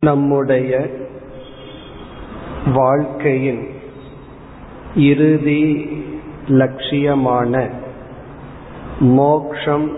[0.00, 0.86] நம்முடைய
[2.74, 3.66] வாழ்க்கையின்
[4.94, 5.90] இறுதி
[6.48, 7.70] லட்சியமான
[9.00, 9.96] மோக்ஷம்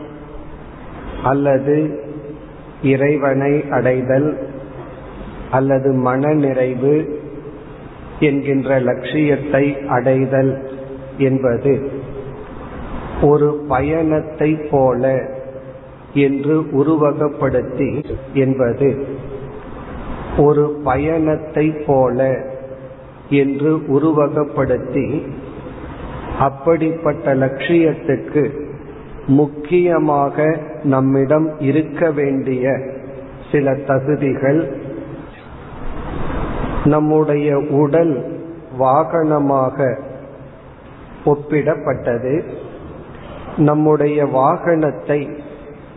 [1.24, 1.76] அல்லது
[2.82, 4.50] இறைவனை அடைதல்
[5.50, 7.20] அல்லது மனநிறைவு
[8.20, 10.70] என்கின்ற லட்சியத்தை அடைதல்
[11.18, 11.90] என்பது
[13.22, 15.32] ஒரு பயணத்தை போல
[16.12, 18.04] என்று உருவகப்படுத்தி
[18.34, 19.18] என்பது.
[20.40, 22.18] ஒரு பயணத்தை போல
[23.34, 25.06] என்று உருவகப்படுத்தி
[26.38, 28.44] அப்படிப்பட்ட லட்சியத்துக்கு
[29.30, 30.36] முக்கியமாக
[30.84, 32.64] நம்மிடம் இருக்க வேண்டிய
[33.50, 34.60] சில தகுதிகள்
[36.84, 38.14] நம்முடைய உடல்
[38.78, 39.78] வாகனமாக
[41.24, 42.34] ஒப்பிடப்பட்டது
[43.56, 45.20] நம்முடைய வாகனத்தை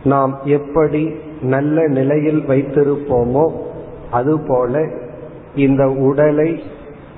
[0.04, 1.02] நாம் எப்படி
[1.46, 3.46] நல்ல நிலையில் வைத்திருப்போமோ
[4.14, 4.88] அதுபோல
[5.54, 6.62] இந்த உடலை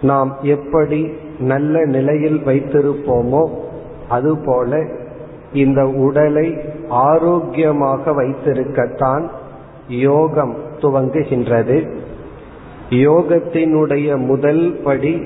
[0.02, 3.50] நாம் எப்படி நல்ல நிலையில் வைத்திருப்போமோ
[4.08, 4.86] அதுபோல
[5.52, 9.28] இந்த உடலை ஆரோக்கியமாக வைத்திருக்கத்தான்
[9.88, 11.96] யோகம் துவங்குகின்றது.
[12.90, 15.22] யோகத்தினுடைய முதல் படி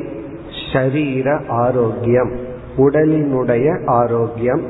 [0.73, 2.33] ஷரீர ஆரோக்கியம்
[2.77, 4.62] உடலினுடைய ஆரோக்கியம்.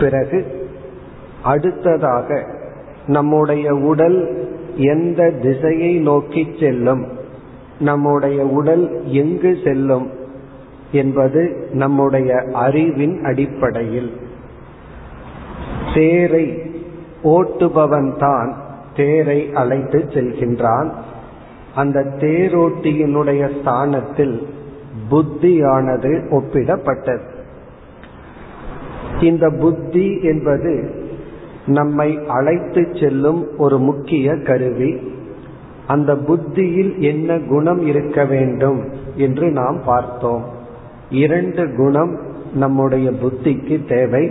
[0.00, 0.68] பிறகு
[1.42, 2.44] அடுத்ததாக
[3.06, 4.43] நம்முடைய உடல்
[4.76, 7.06] எந்த திசையை நோக்கி செல்லும்
[7.78, 10.10] நம்முடைய உடல் எங்கு செல்லும்
[10.92, 14.12] என்பது நம்முடைய அறிவின் அடிப்படையில்.
[15.94, 16.62] தேரை
[17.24, 18.56] ஓட்டுபவன் தான்
[18.96, 20.90] தேரை அழைத்து செல்கின்றான்.
[21.74, 24.48] அந்த தேரோட்டியினுடைய ஸ்தானத்தில்
[25.10, 27.32] புத்தியானது ஒப்பிடப்பட்டது.
[29.20, 31.02] இந்த புத்தி என்பது
[31.66, 34.96] நம்மை அழைத்து செல்லும் ஒரு முக்கிய கருவி.
[35.86, 40.44] அந்த புத்தியில் என்ன குணம் இருக்க வேண்டும் என்று நாம் பார்த்தோம்.
[41.10, 42.18] இரண்டு குணம்
[42.54, 44.30] நம்முடைய புத்திக்கு தேவை.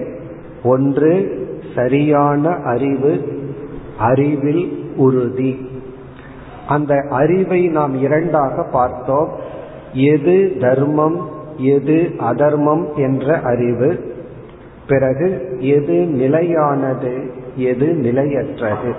[0.64, 1.42] ஒன்று
[1.76, 3.42] சரியான அறிவு
[3.98, 5.70] அறிவில் உறுதி.
[6.68, 9.30] அந்த அறிவை நாம் இரண்டாக பார்த்தோம்.
[9.94, 11.28] எது தர்மம்
[11.58, 14.13] எது அதர்மம் என்ற அறிவு.
[14.88, 18.96] பிறகு எது நிலையானது எது நிலையற்றது?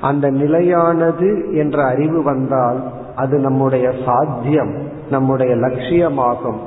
[0.00, 4.74] அந்த நிலையானது என்ற அறிவு வந்தால் அது நம்முடைய சாத்தியம்
[5.10, 6.58] நம்முடைய லட்சியமாகும்.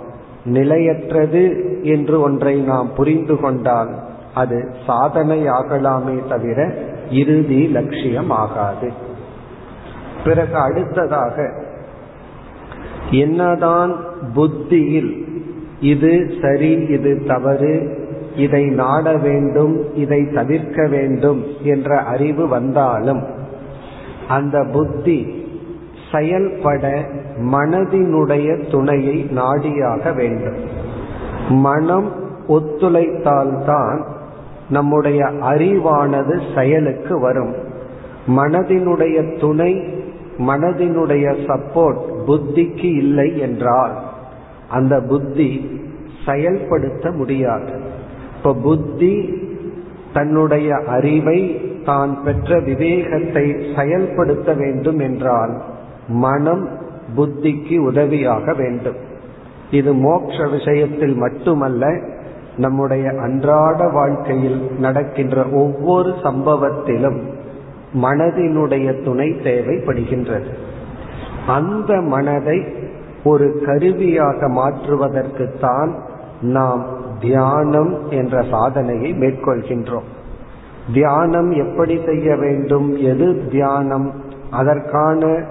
[0.46, 3.90] நிலையற்றது என்று ஒன்றை நாம் புரிந்து கொண்டால்
[4.34, 6.74] அது சாதனையாகலாமே தவிர
[7.10, 8.92] இறுதி லட்சியம் ஆகாது
[10.24, 11.54] பிறகு அடுத்ததாக
[13.12, 13.96] என்னதான்
[14.34, 15.28] புத்தியில்
[15.82, 17.99] இது சரி இது தவறு
[18.40, 23.24] இதை நாட வேண்டும் இதை தவிர்க்க வேண்டும் என்ற அறிவு வந்தாலும்
[24.28, 25.48] அந்த புத்தி
[26.12, 27.04] செயல்பட
[27.52, 30.60] மனதினுடைய துணையை நாடியாக வேண்டும்.
[31.50, 32.10] மனம்
[32.48, 34.00] ஒத்துழைத்தால்தான்
[34.70, 37.54] நம்முடைய அறிவானது செயலுக்கு வரும்.
[38.28, 39.74] மனதினுடைய துணை
[40.38, 43.96] மனதினுடைய சப்போர்ட் புத்திக்கு இல்லை என்றால்
[44.70, 45.50] அந்த புத்தி
[46.26, 47.89] செயல்படுத்த முடியாது.
[48.40, 49.14] இப்ப புத்தி
[50.14, 51.40] தன்னுடைய அறிவை
[51.86, 55.62] தான் பெற்ற விவேகத்தை செயல்படுத்த வேண்டும் என்றால்
[56.08, 56.68] மனம்
[57.16, 58.96] புத்திக்கு உதவியாக வேண்டும்.
[59.72, 61.86] இது மோட்ச விஷயத்தில் மட்டுமல்ல
[62.58, 67.20] நம்முடைய அன்றாட வாழ்க்கையில் நடக்கின்ற ஒவ்வொரு சம்பவத்திலும்
[67.94, 70.50] மனதினுடைய துணை தேவைப்படுகின்றது.
[71.48, 72.64] அந்த மனதை
[73.24, 75.92] ஒரு கருவியாக மாற்றுவதற்குத்தான்
[76.42, 76.88] நாம்
[77.22, 80.08] தியானம் என்ற சாதனையை மேற்கொள்கின்றோம்.
[80.94, 82.98] தியானம் எப்படி செய்ய வேண்டும்?
[82.98, 84.12] எது தியானம்?
[84.50, 85.44] அதற்கான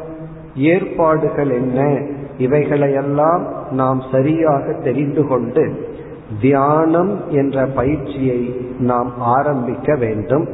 [0.55, 2.07] ஏற்பாடுகள் என்ன?
[2.39, 5.87] இவைகளையெல்லாம் நாம் சரியாக தெரிந்து கொண்டு
[6.41, 10.49] தியானம் என்ற பயிற்சியை நாம் ஆரம்பிக்க வேண்டும்.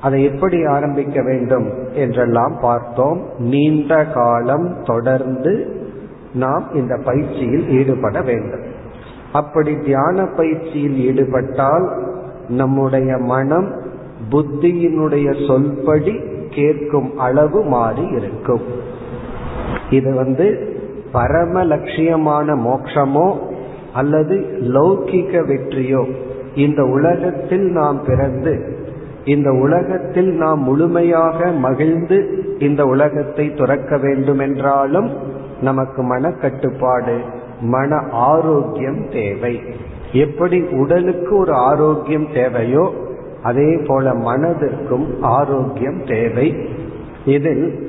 [0.00, 3.22] அதை எப்படி ஆரம்பிக்க வேண்டும் என்றெல்லாம் பார்த்தோம்.
[3.38, 5.76] நீண்ட காலம் தொடர்ந்து
[6.32, 8.76] நாம் இந்த பயிற்சியில் ஈடுபட வேண்டும்.
[9.32, 11.88] அப்படி தியான பயிற்சியில் ஈடுபட்டால்
[12.48, 13.74] நம்முடைய மனம்
[14.30, 18.60] புத்தியினுடைய சொல்படி கேட்கும் அளவு மாறி இருக்கும்.
[19.90, 20.76] இது வந்து
[21.12, 23.36] பரம லட்சியமான மோட்சமோ
[23.92, 26.08] அல்லது லௌகிக வெற்றியோ
[26.54, 28.76] இந்த உலகத்தில் நாம் பிறந்து
[29.24, 35.10] இந்த உலகத்தில் நாம் முழுமையாக மகிழ்ந்து இந்த உலகத்தை துறக்க வேண்டுமென்றாலும்
[35.60, 37.18] நமக்கு மனக்கட்டுப்பாடு
[37.60, 39.60] மன ஆரோக்கியம் தேவை.
[40.12, 42.92] எப்படி உடலுக்கு ஒரு ஆரோக்கியம் தேவையோ
[43.42, 46.56] அதே போல மனதிற்கும் ஆரோக்கியம் தேவை.
[47.24, 47.88] இதில்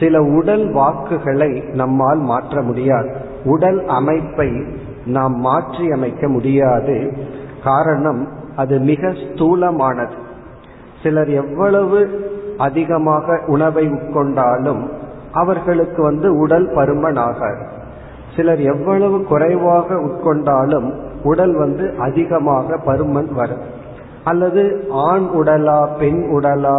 [0.00, 3.14] சில உடல் வாக்குகளை நம்மால் மாற்ற முடியாது.
[3.44, 4.64] உடல் அமைப்பை
[5.06, 7.12] நாம் மாற்றி அமைக்க முடியாது.
[7.64, 10.12] காரணம் அது மிக ஸ்தூலமானது.
[11.02, 14.88] சிலர் எவ்வளவு அதிகமாக உணவை உட்கொண்டாலும்
[15.32, 17.76] அவர்களுக்கு வந்து உடல் பருமன் ஆகாது
[18.38, 20.88] சிலர் எவ்வளவு குறைவாக உட்கொண்டாலும்
[21.30, 23.64] உடல் வந்து அதிகமாக பருமன் வரும்
[24.30, 24.62] அல்லது
[25.08, 26.78] ஆண் உடலா பெண் உடலா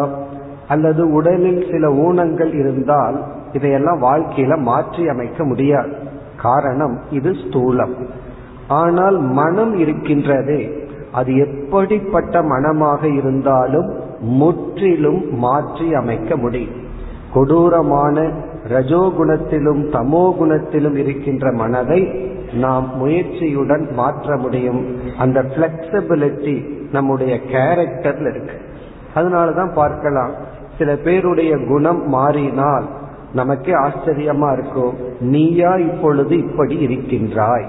[0.73, 3.15] அல்லது உடலில் சில ஊனங்கள் இருந்தால்
[3.53, 5.93] இதையெல்லாம் வாழ்க்கையில மாற்றி அமைக்க முடியாது.
[6.43, 7.93] காரணம் இது ஸ்தூலம்.
[8.81, 10.61] ஆனால் மனம் இருக்கின்றதே
[11.19, 13.89] அது எப்படிப்பட்ட மனமாக இருந்தாலும்
[14.39, 16.77] முற்றிலும் மாற்றி அமைக்க முடியும்.
[17.33, 18.17] கொடூரமான
[18.67, 24.95] ரஜோகுணத்திலும் தமோ குணத்திலும் இருக்கின்ற மனதை நாம் முயற்சியுடன் மாற்ற முடியும்.
[25.17, 28.53] அந்த பிளெக்சிபிலிட்டி நம்முடைய கேரக்டர்ல இருக்கு.
[29.15, 30.31] அதனாலதான் பார்க்கலாம்.
[30.77, 32.85] சில பேருடைய குணம் மாறினால்
[33.33, 34.93] நமக்கே ஆச்சரியமா இருக்கும்.
[35.19, 37.65] நீயா இப்பொழுது இப்படி இருக்கின்றாய்.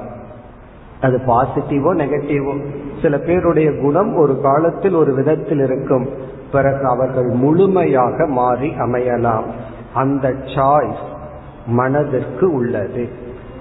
[1.01, 2.65] அது பாசிட்டிவோ நெகட்டிவோ
[3.03, 6.09] சில பேருடைய குணம் ஒரு காலத்தில் ஒரு விதத்தில் இருக்கும்.
[6.53, 9.45] பிறகு அவர்கள் முழுமையாக மாறி அமையலாம்.
[9.95, 11.09] அந்த சாய்ஸ்
[11.67, 13.09] மனதிற்கு உள்ளது.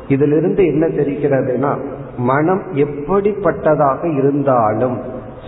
[0.07, 1.77] இதிலிருந்து என்ன தெரிகிறதுனா
[2.17, 4.99] மனம் எப்படிப்பட்டதாக இருந்தாலும்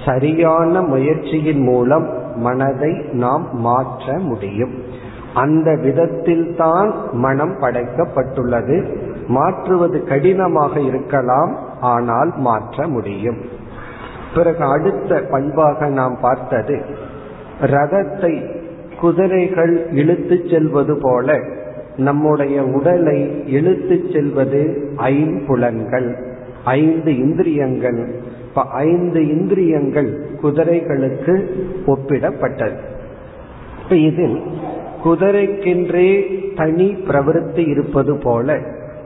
[0.06, 4.84] சரியான முயற்சியின் மூலம் மனதை நாம் மாற்ற முடியும்.
[5.34, 9.00] அந்த விதத்தில் தான் மனம் படைக்கப்பட்டுள்ளது.
[9.28, 13.38] மாற்றுவது கடினமாக இருக்கலாம் ஆனால் மாற்ற முடியும்.
[14.34, 16.82] பிறகு அடுத்த பண்பாக நாம் பார்த்தது
[17.62, 18.60] ரதத்தை
[19.02, 21.40] குதிரைகள் இழுத்து செல்வது போல
[21.98, 26.16] நம்முடைய உடலை இழுத்து செல்வது ஐம்புலன்கள்
[26.66, 28.00] ஐந்து இந்திரியங்கள்.
[28.48, 30.10] இப்ப ஐந்து இந்திரியங்கள்
[30.44, 31.36] குதிரைகளுக்கு
[31.88, 32.78] ஒப்பிடப்பட்டது.
[33.84, 34.42] இப்ப இதில்
[35.04, 36.10] குதிரைக்கென்றே
[36.56, 38.60] தனி பிரவருத்தி இருப்பது போல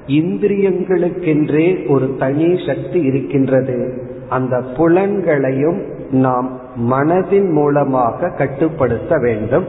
[0.08, 3.78] இந்திரியங்களுக்கென்றே ஒரு தனி சக்தி இருக்கின்றது.
[4.30, 5.82] அந்த புலன்களையும்
[6.12, 6.60] நாம்
[6.90, 9.66] மனதின் மூலமாக கட்டுப்படுத்த வேண்டும்.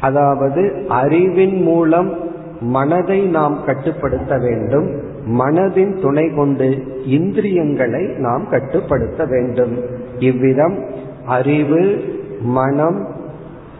[0.00, 2.14] அதாவது அறிவின் மூலம்
[2.60, 5.00] மனதை நாம் கட்டுப்படுத்த வேண்டும்.
[5.26, 9.78] மனதின் துணை கொண்டு இந்திரியங்களை நாம் கட்டுப்படுத்த வேண்டும்.
[10.18, 10.84] இவ்விதம்
[11.26, 12.04] அறிவு
[12.40, 13.08] மனம்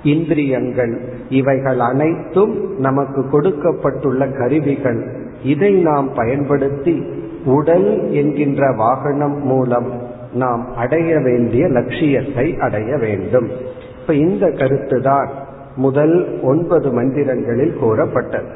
[0.03, 5.07] இந்திரியங்கள் இவைகள் அனைத்தும் நமக்கு கொடுக்கப்பட்டுள்ள கருவிகள்.
[5.43, 7.03] இதை நாம் பயன்படுத்தி
[7.45, 13.51] உடல் என்கின்ற வாகனம் மூலம் நாம் அடைய வேண்டிய லட்சியத்தை அடைய வேண்டும்.
[14.01, 15.31] இப்ப இந்த கருத்து தான்
[15.77, 18.47] முதல் ஒன்பது மந்திரங்களில் கூறப்பட்டது.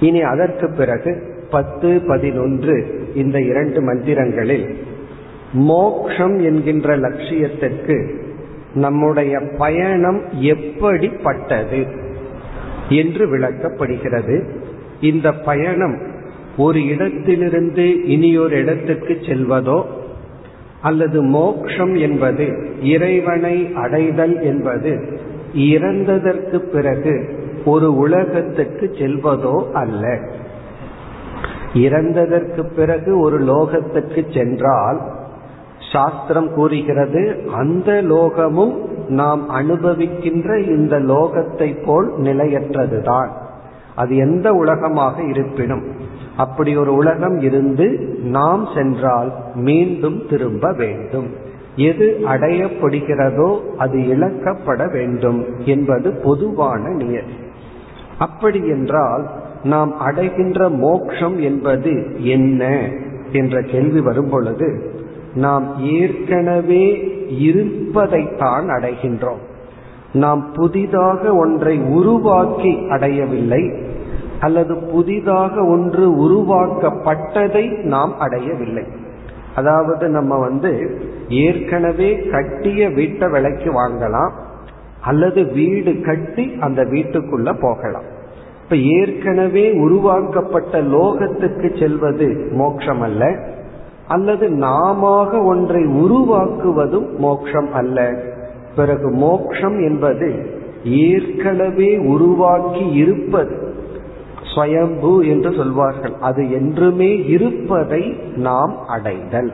[0.00, 4.74] இனி அதற்கு பிறகு பத்து பதினொன்று இந்த இரண்டு மந்திரங்களில்
[5.52, 8.14] மோக்ஷம் என்கின்ற லட்சியத்திற்கு
[8.74, 11.86] நம்முடைய பயணம் எப்படிப்பட்டது
[12.88, 14.48] என்று விளக்கப்படுகிறது.
[15.00, 16.00] இந்த பயணம்
[16.56, 19.84] ஒரு இடத்திலிருந்து இனியொரு இடத்திற்கு செல்வதோ
[20.82, 25.18] அல்லது மோக்ஷம் என்பது இறைவனை அடைதல் என்பது
[25.54, 30.18] இறந்ததற்கு பிறகு ஒரு உலகத்துக்கு செல்வதோ அல்ல.
[31.74, 35.00] இறந்ததற்கு பிறகு ஒரு லோகத்துக்கு சென்றால்
[35.92, 38.74] சாஸ்திரம் கூறுகிறது அந்த லோகமும்
[39.08, 43.28] நாம் அனுபவிக்கின்ற இந்த லோகத்தை போல் நிலையற்றதுதான்.
[43.94, 45.84] அது எந்த உலகமாக இருப்பினும்
[46.36, 51.26] அப்படி ஒரு உலகம் இருந்து நாம் சென்றால் மீண்டும் திரும்ப வேண்டும்.
[51.76, 57.32] எது அடையப்படுகிறதோ அது இழக்கப்பட வேண்டும் என்பது பொதுவான நியதி.
[58.18, 59.30] அப்படி என்றால்
[59.62, 62.88] நாம் அடைகின்ற மோக்ஷம் என்பது என்ன
[63.32, 64.94] என்ற கேள்வி வரும் பொழுது
[65.34, 69.42] நாம் ஏற்கனவே இருப்பதைத்தான் அடைகின்றோம்.
[70.12, 73.85] நாம் புதிதாக ஒன்றை உருவாக்கி அடையவில்லை.
[74.40, 78.82] அல்லது புதிதாக ஒன்று உருவாக்கப்பட்டதை நாம் அடையவில்லை.
[79.54, 84.30] அதாவது நம்ம வந்து ஏற்கனவே கட்டிய வீட்டை விலைக்கு வாங்கலாம்
[85.00, 88.02] அல்லது வீடு கட்டி அந்த வீட்டுக்குள்ள போகலாம்.
[88.64, 93.36] இப்ப ஏற்கனவே உருவாக்கப்பட்ட லோகத்துக்கு செல்வது மோட்சம் அல்ல
[94.08, 98.12] அல்லது நாம ஒன்றை உருவாக்குவதும் மோட்சம் அல்ல.
[98.76, 100.46] பிறகு மோக்ஷம் என்பது
[100.84, 103.65] ஏற்கனவே உருவாக்கி இருப்பது
[104.56, 106.12] ஸ்வயம்பு என்று சொல்வார்கள்.
[106.20, 109.52] அது என்றுமே இருப்பதை நாம் அடைதல்.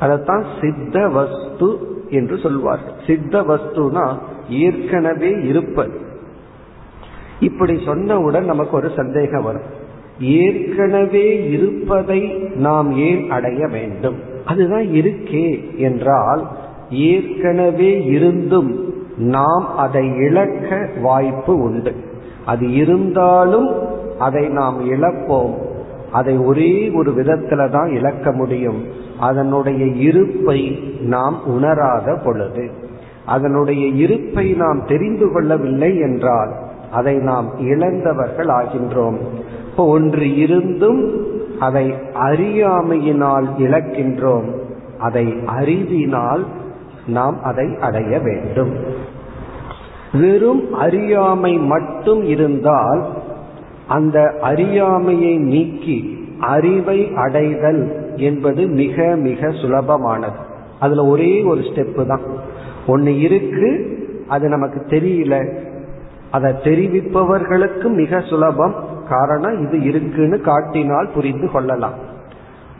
[0.00, 1.78] அதைத்தான் சித்த வஸ்து
[2.10, 2.92] என்று சொல்வார்கள்.
[3.06, 4.18] சித்த வஸ்துனா
[4.48, 6.00] ஏற்கனவே இருப்பது.
[7.40, 9.84] இப்படி சொன்னவுடன் நமக்கு ஒரு சந்தேகம் வரும்.
[10.20, 12.20] ஏற்கனவே இருப்பதை
[12.54, 14.16] நாம் ஏன் அடைய வேண்டும்?
[14.44, 16.48] அதுதான் இருக்கே என்றால்
[16.90, 21.94] ஏற்கனவே இருந்தும் நாம் அதை இழக்க வாய்ப்பு உண்டு.
[22.46, 25.54] அது இருந்தாலும் அதை நாம் இழப்போம்.
[26.12, 28.84] அதை ஒரே ஒரு விதத்துல தான் இழக்க முடியும்.
[29.20, 32.70] அதனுடைய இருப்பை நாம் உணராத பொழுது.
[33.26, 36.54] அதனுடைய இருப்பை நாம் தெரிந்து கொள்ளவில்லை என்றால்
[36.92, 39.16] அதை நாம் இழந்தவர்கள் ஆகின்றோம்.
[39.70, 41.26] இப்போ ஒன்று இருந்தும்
[41.58, 44.44] அதை அறியாமையினால் இழக்கின்றோம்.
[44.98, 46.46] அதை அறிவினால்
[47.06, 48.74] நாம் அதை அடைய வேண்டும்.
[50.12, 53.06] வெறும் அறியாமை மட்டும் இருந்தால்
[53.88, 60.34] அந்த அறியாமையை நீக்கி அறிவை அடைதல் என்பது மிக மிக சுலபமானது.
[60.80, 62.20] அதுல ஒரே ஒரு ஸ்டெப்பு தான்.
[62.86, 65.54] ஒன்னு இருக்கு அது நமக்கு தெரியல.
[66.30, 68.74] அதை தெரிவிப்பவர்களுக்கு மிக சுலபம்.
[69.08, 71.94] காரணம் இது இருக்குன்னு காட்டினால் புரிந்து கொள்ளலாம்.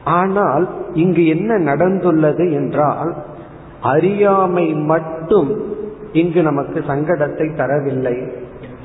[0.05, 3.15] ஆனால் இங்கு என்ன நடந்துள்ளது என்றால்
[3.83, 5.63] அறியாமை மட்டும்
[6.13, 8.33] இங்கு நமக்கு சங்கடத்தை தரவில்லை.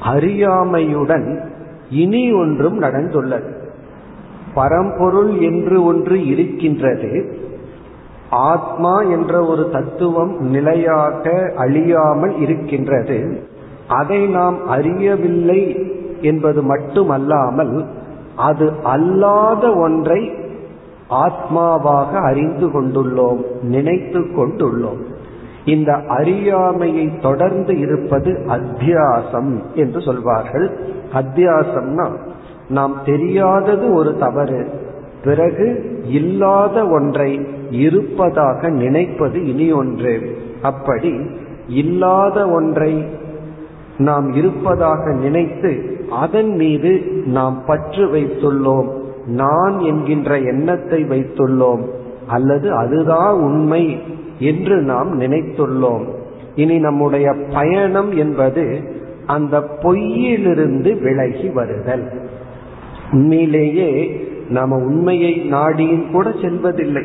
[0.03, 1.49] அறியாமையுடன்
[1.91, 3.59] இனி ஒன்றும் நடந்துள்ளது.
[4.53, 7.39] பரம்பொருள் என்று ஒன்று இருக்கின்றது.
[8.29, 13.43] ஆத்மா என்ற ஒரு தத்துவம் நிலையாக அழியாமல் இருக்கின்றது.
[13.87, 17.85] அதை நாம் அறியவில்லை என்பது மட்டுமல்லாமல்
[18.35, 20.31] அது அல்லாத ஒன்றை
[21.09, 25.01] ஆத்மாவாக அறிந்து கொண்டுள்ளோம் நினைத்து கொண்டுள்ளோம்.
[25.65, 30.77] இந்த அறியாமையை தொடர்ந்து இருப்பது அத்தியாசம் என்று சொல்வார்கள்.
[31.13, 32.17] அத்தியாசம்னா
[32.69, 34.69] நாம் தெரியாதது ஒரு தவறு
[35.23, 40.37] பிறகு இல்லாத ஒன்றை இருப்பதாக நினைப்பது இனி ஒன்று.
[40.61, 41.19] அப்படி
[41.67, 43.05] இல்லாத ஒன்றை
[43.97, 48.87] நாம் இருப்பதாக நினைத்து அதன் மீது நாம் பற்று வைத்துள்ளோம்.
[49.25, 51.81] நான் என்கின்ற எண்ணத்தை வைத்துள்ளோம்.
[52.27, 54.01] அல்லது அதுதான் உண்மை.
[54.41, 56.05] என்று நாம் நினைத்துள்ளோம்.
[56.55, 58.79] இனி நம்முடைய பயணம் என்பது
[59.25, 62.07] அந்த பொய்யிலிருந்து விலகி வருதல்.
[63.11, 67.03] உண்மையிலேயே நாம உண்மையை நாடியும் கூட செல்வதில்லை.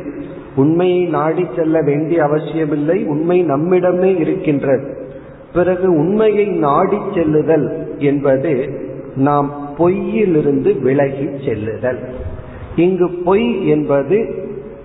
[0.56, 3.04] உண்மையை நாடி செல்ல வேண்டிய அவசியமில்லை.
[3.04, 4.96] உண்மை நம்மிடமே இருக்கின்றது.
[5.52, 8.80] பிறகு உண்மையை நாடி செல்லுதல் என்பது
[9.16, 11.98] நாம் பொய்யிலிருந்து விலகி செல்லுதல்.
[12.76, 14.34] இங்கு பொய் என்பது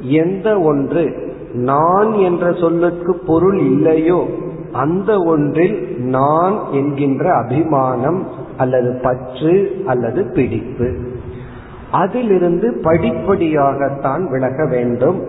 [0.02, 4.26] எந்த ஒன்று நான் என்ற சொல்லுக்கு பொருள் இல்லையோ
[4.72, 8.28] அந்த ஒன்றில் நான் என்கின்ற அபிமானம்
[8.58, 10.96] அல்லது பற்று அல்லது பிடிப்பு.
[11.92, 15.24] அதிலிருந்து படிப்படியாகத்தான் விலக வேண்டும்.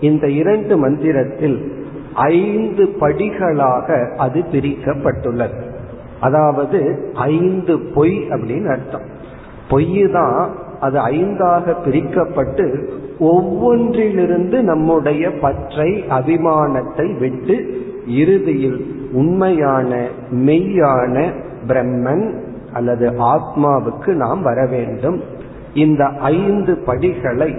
[0.00, 5.62] இந்த இரண்டு மந்திரத்தில் ஐந்து படிகளாக அது பிரிக்கப்பட்டுள்ளது.
[6.20, 9.06] அதாவது ஐந்து பொய் அப்படின்னு அர்த்தம்.
[9.68, 12.88] பொய் தான் அது ஐந்தாக பிரிக்கப்பட்டு
[13.20, 21.34] ஒவ்வொன்றிலிருந்து நம்முடைய பற்றை அபிமானத்தை விட்டு இறுதியில் உண்மையான மெய்யான
[21.66, 22.42] பிரம்மன்
[22.72, 25.22] அல்லது ஆத்மாவுக்கு நாம் வர வேண்டும்.
[25.74, 27.54] இந்த ஐந்து படிகளை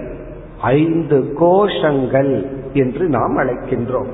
[0.62, 4.08] ஐந்து கோஷங்கள் என்று நாம் அழைக்கின்றோம்.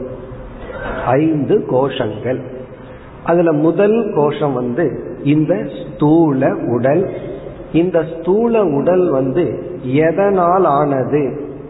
[1.07, 2.41] ஐந்து கோஷங்கள்.
[3.25, 7.11] அதுல முதல் கோஷம் வந்து இந்த ஸ்தூல உடல்
[7.75, 9.45] இந்த ஸ்தூல உடல் வந்து
[9.83, 11.23] எதனால் ஆனது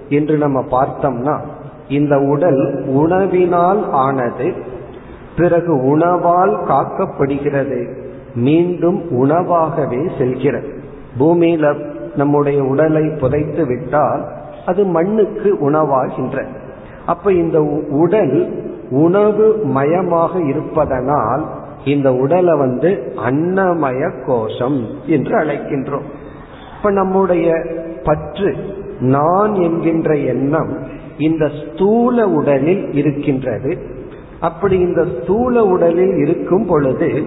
[0.08, 1.34] என்று நம்ம பார்த்தோம்னா
[1.88, 2.62] இந்த உடல்
[2.96, 4.48] உணவினால் ஆனது
[5.36, 7.80] பிறகு உணவால் காக்கப்படுகிறது
[8.34, 10.70] மீண்டும் உணவாகவே செல்கிறது.
[11.18, 11.64] பூமியில
[12.16, 14.22] நம்முடைய உடலை புதைத்து விட்டால்
[14.66, 16.36] அது மண்ணுக்கு உணவாகின்ற.
[17.06, 17.58] அப்ப இந்த
[18.02, 18.36] உடல்
[18.90, 21.44] உணவு மயமாக இருப்பதனால்
[21.84, 26.06] இந்த உடலை வந்து அன்னமய கோஷம் என்று அழைக்கின்றோம்.
[26.76, 27.56] இப்ப நம்முடைய
[28.04, 28.56] பற்று
[29.00, 30.78] நான் என்கின்ற எண்ணம்
[31.18, 33.78] இந்த ஸ்தூல உடலில் இருக்கின்றது.
[34.40, 37.22] அப்படி இந்த ஸ்தூல உடலில் இருக்கும் பொழுது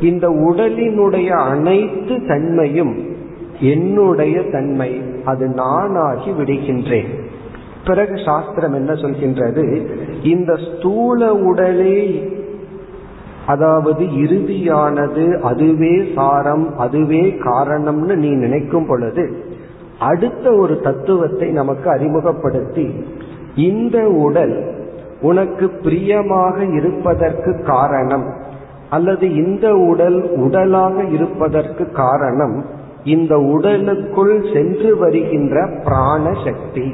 [0.00, 3.08] இந்த உடலினுடைய அனைத்து தன்மையும்
[3.60, 7.08] என்னுடைய தன்மை அது நானாகி விடுகின்றேன்.
[7.86, 9.86] பிறகு சாஸ்திரம் என்ன சொல்கின்றது?
[10.22, 12.28] இந்த ஸ்தூல உடலே
[13.46, 19.44] அதாவது இறுதியானது அதுவே சாரம் அதுவே காரணம்னு நீ நினைக்கும் பொழுது
[19.98, 23.04] அடுத்த ஒரு தத்துவத்தை நமக்கு அறிமுகப்படுத்தி
[23.56, 24.74] இந்த உடல்
[25.20, 28.32] உனக்கு பிரியமாக இருப்பதற்கு காரணம்
[28.90, 32.64] அல்லது இந்த உடல் உடலாக இருப்பதற்கு காரணம்
[33.04, 36.92] இந்த உடலுக்குள் சென்று வருகின்ற பிராண சக்தி.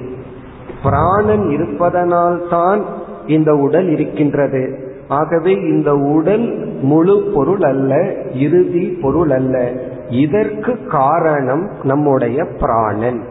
[0.83, 2.85] பிராணன் இருப்பதனால்தான்
[3.27, 4.86] இந்த உடல் இருக்கின்றது.
[5.09, 9.73] ஆகவே இந்த உடல் முழு பொருள் அல்ல இறுதி பொருள் அல்ல.
[10.09, 13.23] இதற்கு காரணம் நம்முடைய பிராணன்.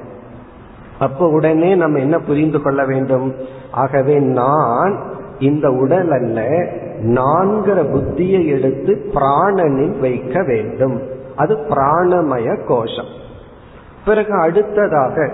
[1.00, 3.34] அப்ப உடனே நம்ம என்ன புரிந்து கொள்ள வேண்டும்?
[3.72, 5.00] ஆகவே நான்
[5.40, 6.42] இந்த உடல் அல்ல
[7.02, 11.02] நான்கிற புத்தியை எடுத்து பிராணனில் வைக்க வேண்டும்.
[11.36, 13.24] அது பிராணமய கோஷம்.
[14.06, 15.32] பிறகு அடுத்ததாக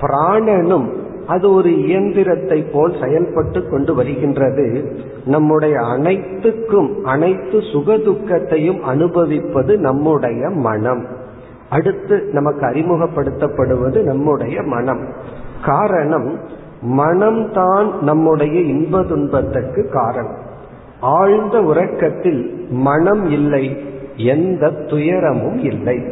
[0.00, 0.88] பிராணனும்
[1.26, 4.96] அது ஒரு இயந்திரத்தை போல் செயல்பட்டு கொண்டு வருகின்றது.
[5.24, 11.06] நம்முடைய அனைத்துக்கும் அனைத்து சுகதுக்கத்தையும் அனுபவிப்பது நம்முடைய மனம்.
[11.70, 15.06] அடுத்து நமக்கு அறிமுகப்படுத்தப்படுவது நம்முடைய மனம்.
[15.64, 16.38] காரணம்
[16.96, 20.36] மனம்தான் நம்முடைய இன்ப துன்பத்துக்கு காரணம்.
[21.00, 23.76] ஆழ்ந்த உறக்கத்தில் மனம் இல்லை
[24.16, 26.02] எந்த துயரமும் இல்லை.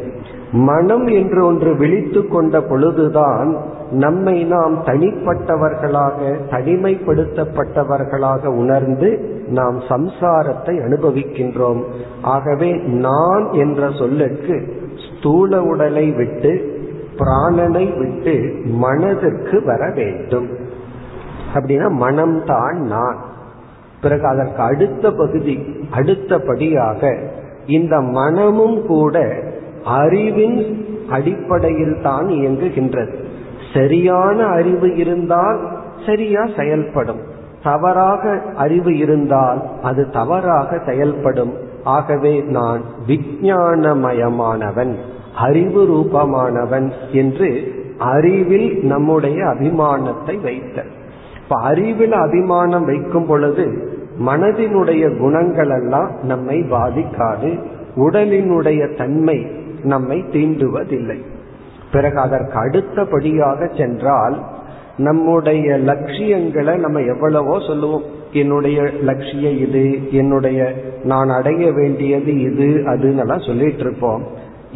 [0.51, 3.57] மனம் என்று ஒன்று விழித்து கொண்ட பொழுதுதான்
[3.91, 11.83] நம்மை நாம் தனிப்பட்டவர்களாக தனிமைப்படுத்தப்பட்டவர்களாக உணர்ந்து நாம் சம்சாரத்தை அனுபவிக்கின்றோம்.
[12.21, 14.73] ஆகவே நான் என்ற சொல்லுக்கு
[15.17, 16.79] ஸ்தூல உடலை விட்டு
[17.17, 20.49] பிராணனை விட்டு மனதிற்கு வர வேண்டும்.
[21.53, 23.17] அப்படின்னா மனம்தான் நான்.
[24.01, 27.17] பிறகு அதற்கு அடுத்த பகுதி அடுத்தபடியாக
[27.65, 29.33] இந்த மனமும் கூட
[29.85, 33.13] அறிவின் அடிப்படையில் தான் இயங்குகின்றது.
[33.73, 35.59] சரியான அறிவு இருந்தால்
[36.05, 37.19] சரியா செயல்படும்.
[37.63, 41.53] தவறாக அறிவு இருந்தால் அது தவறாக செயல்படும்.
[41.83, 44.95] ஆகவே நான் விஞ்ஞானமயமானவன்
[45.35, 50.83] அறிவு ரூபமானவன் என்று அறிவில் நம்முடைய அபிமானத்தை வைத்த
[51.43, 53.89] இப்ப அறிவில் அபிமானம் வைக்கும் பொழுது
[54.25, 57.59] மனதினுடைய குணங்கள் எல்லாம் நம்மை பாதிக்காது
[57.95, 59.45] உடலினுடைய தன்மை
[59.83, 61.19] நம்மை தீண்டுவதில்லை.
[61.91, 64.37] பிறகு அதற்கு அடுத்தபடியாக சென்றால்
[64.97, 68.03] நம்முடைய லட்சியங்களை நம்ம எவ்வளவோ சொல்லுவோம்.
[68.31, 70.73] என்னுடைய லட்சியம் இது என்னுடைய
[71.03, 74.23] நான் அடைய வேண்டியது இது அதுன்னெல்லாம் சொல்லிட்டு இருப்போம்.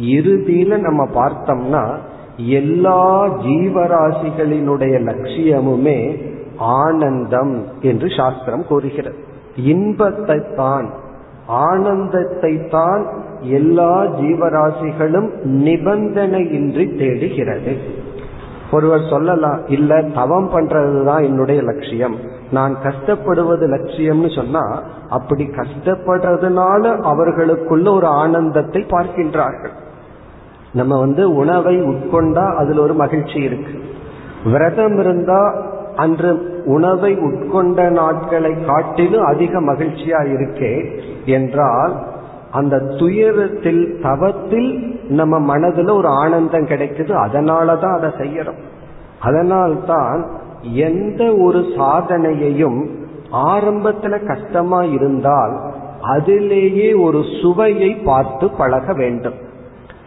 [0.00, 1.84] இறுதியில நம்ம பார்த்தோம்னா
[2.36, 6.24] எல்லா ஜீவராசிகளினுடைய லட்சியமுமே
[6.58, 9.16] ஆனந்தம் என்று சாஸ்திரம் கூறுகிறது.
[9.56, 10.90] இன்பத்தை தான்
[11.46, 13.06] ஆனந்தத்தை தான்
[13.48, 17.76] எல்லா ஜீவராசிகளும் நிபந்தனையின்றி தேடுகிறது.
[18.72, 22.16] ஒருவர் சொல்லலாம் இல்ல தவம் பண்றதுதான் என்னுடைய லட்சியம்.
[22.50, 29.74] நான் கஷ்டப்படுவது லட்சியம்னு சொன்னா அப்படி கஷ்டப்படுறதுனால அவர்களுக்குள்ள ஒரு ஆனந்தத்தை பார்க்கின்றார்கள்.
[30.72, 33.72] நம்ம வந்து உணவை உட்கொண்டா அதுல ஒரு மகிழ்ச்சி இருக்கு.
[34.44, 35.64] விரதம் இருந்தா
[35.96, 42.14] அன்று உணவை உட்கொண்ட நாட்களை காட்டிலும் அதிக மகிழ்ச்சியா இருக்கே என்றால்
[42.50, 47.12] அந்த துயரத்தில் தவத்தில் நம்ம மனதுல ஒரு ஆனந்தம் கிடைக்குது.
[47.12, 48.58] அதனாலதான் அதை செய்யறோம்.
[49.20, 50.30] அதனால்தான்
[50.60, 52.88] எந்த ஒரு சாதனையையும்
[53.32, 59.34] ஆரம்பத்துல கஷ்டமா இருந்தால் அதிலேயே ஒரு சுவையை பார்த்து பழக வேண்டும்.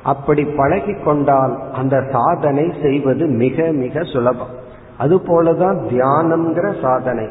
[0.03, 4.57] அப்படி பழகி கொண்டால் அந்த சாதனை செய்வது மிக மிக சுலபம்.
[4.97, 7.25] அது போலதான் தியானம்ங்கிற சாதனை.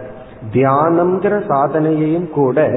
[0.52, 2.70] தியானம்ங்கிற சாதனையையும் கூட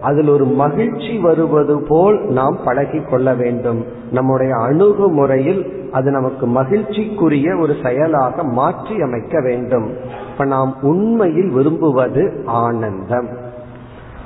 [0.00, 3.84] அதில் ஒரு மகிழ்ச்சி வருவது போல் நாம் பழகி கொள்ள வேண்டும்.
[4.12, 9.90] நம்முடைய அணுகுமுறையில் அது நமக்கு மகிழ்ச்சிக்குரிய ஒரு செயலாக மாற்றி அமைக்க வேண்டும்.
[10.32, 13.28] இப்ப நாம் உண்மையில் விரும்புவது ஆனந்தம்.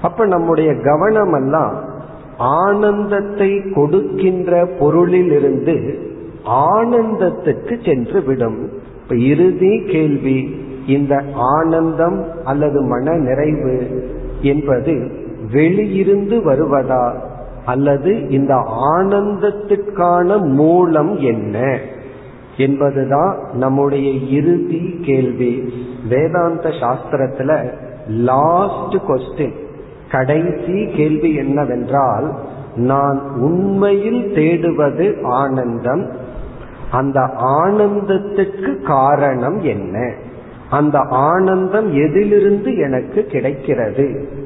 [0.03, 1.79] அப்ப நம்முடைய கவனம் எல்லாம்
[2.39, 5.95] ஆனந்தத்தை கொடுக்கின்ற பொருளிலிருந்து
[6.45, 8.71] ஆனந்தத்துக்கு சென்று விடும்.
[9.03, 14.09] இப்ப இறுதி கேள்வி இந்த ஆனந்தம் அல்லது மன நிறைவு
[14.43, 17.15] என்பது வெளியிருந்து வருவதா?
[17.65, 18.55] அல்லது இந்த
[18.99, 21.79] ஆனந்தத்துக்கான மூலம் என்ன?
[22.57, 25.73] என்பதுதான் நம்முடைய இறுதி கேள்வி.
[26.09, 27.73] வேதாந்த சாஸ்திரத்துல
[28.09, 29.55] லாஸ்ட் கொஸ்டின்
[30.11, 32.35] கடைசி கேள்வி என்னவென்றால்
[32.77, 36.11] நான் உண்மையில் தேடுவது ஆனந்தம்.
[36.91, 40.13] அந்த ஆனந்தத்துக்கு காரணம் என்ன?
[40.71, 44.39] அந்த ஆனந்தம் எதிலிருந்து எனக்கு கிடைக்கிறது?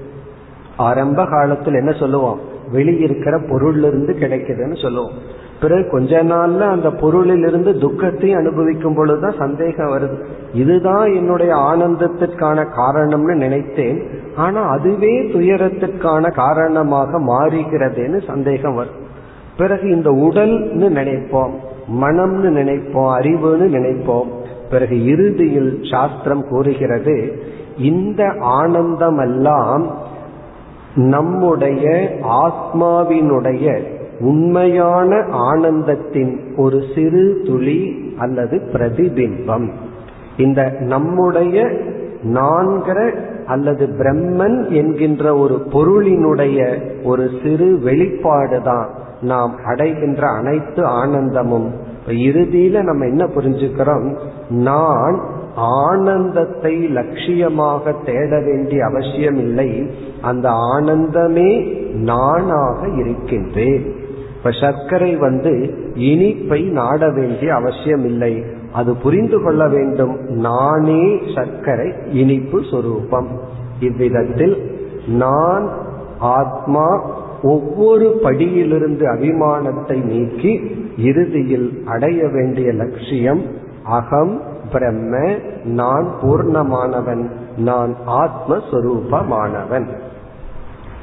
[0.76, 2.40] ஆரம்ப காலத்தில் என்ன சொல்லுவோம்?
[2.72, 5.42] வெளியிருக்கிற பொருள்ல இருந்து கிடைக்குதுன்னு சொல்லுவோம்.
[5.60, 10.24] பிறகு கொஞ்ச நாள்ல அந்த பொருளிலிருந்து துக்கத்தையும் அனுபவிக்கும் பொழுதுதான் சந்தேகம் வருது.
[10.52, 14.06] இதுதான் என்னுடைய ஆனந்தத்திற்கான காரணம்னு நினைத்தேன்.
[14.36, 19.02] ஆனா அதுவே துயரத்திற்கான காரணமாக மாறுகிறதுன்னு சந்தேகம் வரும்.
[19.58, 21.52] பிறகு இந்த உடல்னு நினைப்போம்
[22.00, 24.26] மனம்னு நினைப்போம் அறிவுன்னு நினைப்போம்.
[24.70, 27.42] பிறகு இறுதியில் சாஸ்திரம் கூறுகிறது
[27.78, 30.03] இந்த ஆனந்தம் எல்லாம்
[30.94, 33.82] நம்முடைய ஆத்மாவினுடைய
[34.20, 35.16] உண்மையான
[35.50, 39.70] ஆனந்தத்தின் ஒரு சிறு துளி அல்லது பிரதிபிம்பம்.
[40.36, 41.66] இந்த நம்முடைய
[42.22, 43.12] நான்கிற
[43.46, 48.86] அல்லது பிரம்மன் என்கின்ற ஒரு பொருளினுடைய ஒரு சிறு வெளிப்பாடுதான்
[49.20, 51.72] நாம் அடைகின்ற அனைத்து ஆனந்தமும்.
[52.08, 54.18] இறுதியில நம்ம என்ன புரிஞ்சுக்கிறோம்?
[54.48, 59.90] நான் ஆனந்தத்தை லட்சியமாக தேட வேண்டிய அவசியம் இல்லை
[60.20, 63.84] அந்த ஆனந்தமே நானாக இருக்கின்றேன்.
[64.36, 70.18] இப்ப சர்க்கரை வந்து இனிப்பை நாட வேண்டிய அவசியம் இல்லை அது புரிந்து கொள்ள வேண்டும்.
[70.28, 73.28] நானே சர்க்கரை இனிப்பு சொரூபம்.
[73.80, 74.56] இவ்விதத்தில்
[75.06, 75.68] நான்
[76.18, 77.00] ஆத்மா
[77.42, 80.60] ஒவ்வொரு படியிலிருந்து அபிமானத்தை நீக்கி
[80.98, 83.42] இறுதியில் அடைய வேண்டிய லட்சியம்
[83.84, 84.40] அகம்
[84.72, 89.86] பிரம்ம நான் பூர்ணமானவன் நான் ஆத்மஸ்வரூபமானவன்.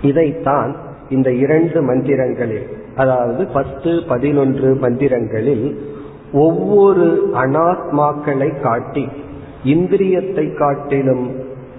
[0.02, 0.76] இதைத்தான்
[1.10, 5.76] இந்த இரண்டு மந்திரங்களில் அதாவது பத்து பதினொன்று மந்திரங்களில்
[6.34, 9.08] ஒவ்வொரு அனாத்மாக்களை காட்டி
[9.63, 11.32] இந்திரியத்தை காட்டிலும்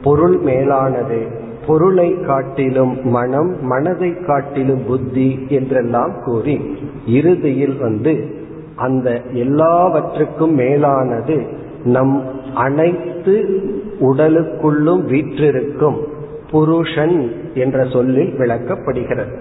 [0.03, 1.27] பொருள் மேலானது
[1.67, 8.41] பொருளை காட்டிலும் மனம் மனதை காட்டிலும் புத்தி என்றெல்லாம் கூறி இறுதியில் வந்து
[8.77, 12.23] அந்த எல்லாவற்றுக்கும் மேலானது நம்
[12.55, 13.61] அனைத்து
[14.01, 15.97] உடலுக்குள்ளும் வீற்றிருக்கும்
[16.51, 19.37] புருஷன் என்ற சொல்லில் விளக்கப்படுகிறது.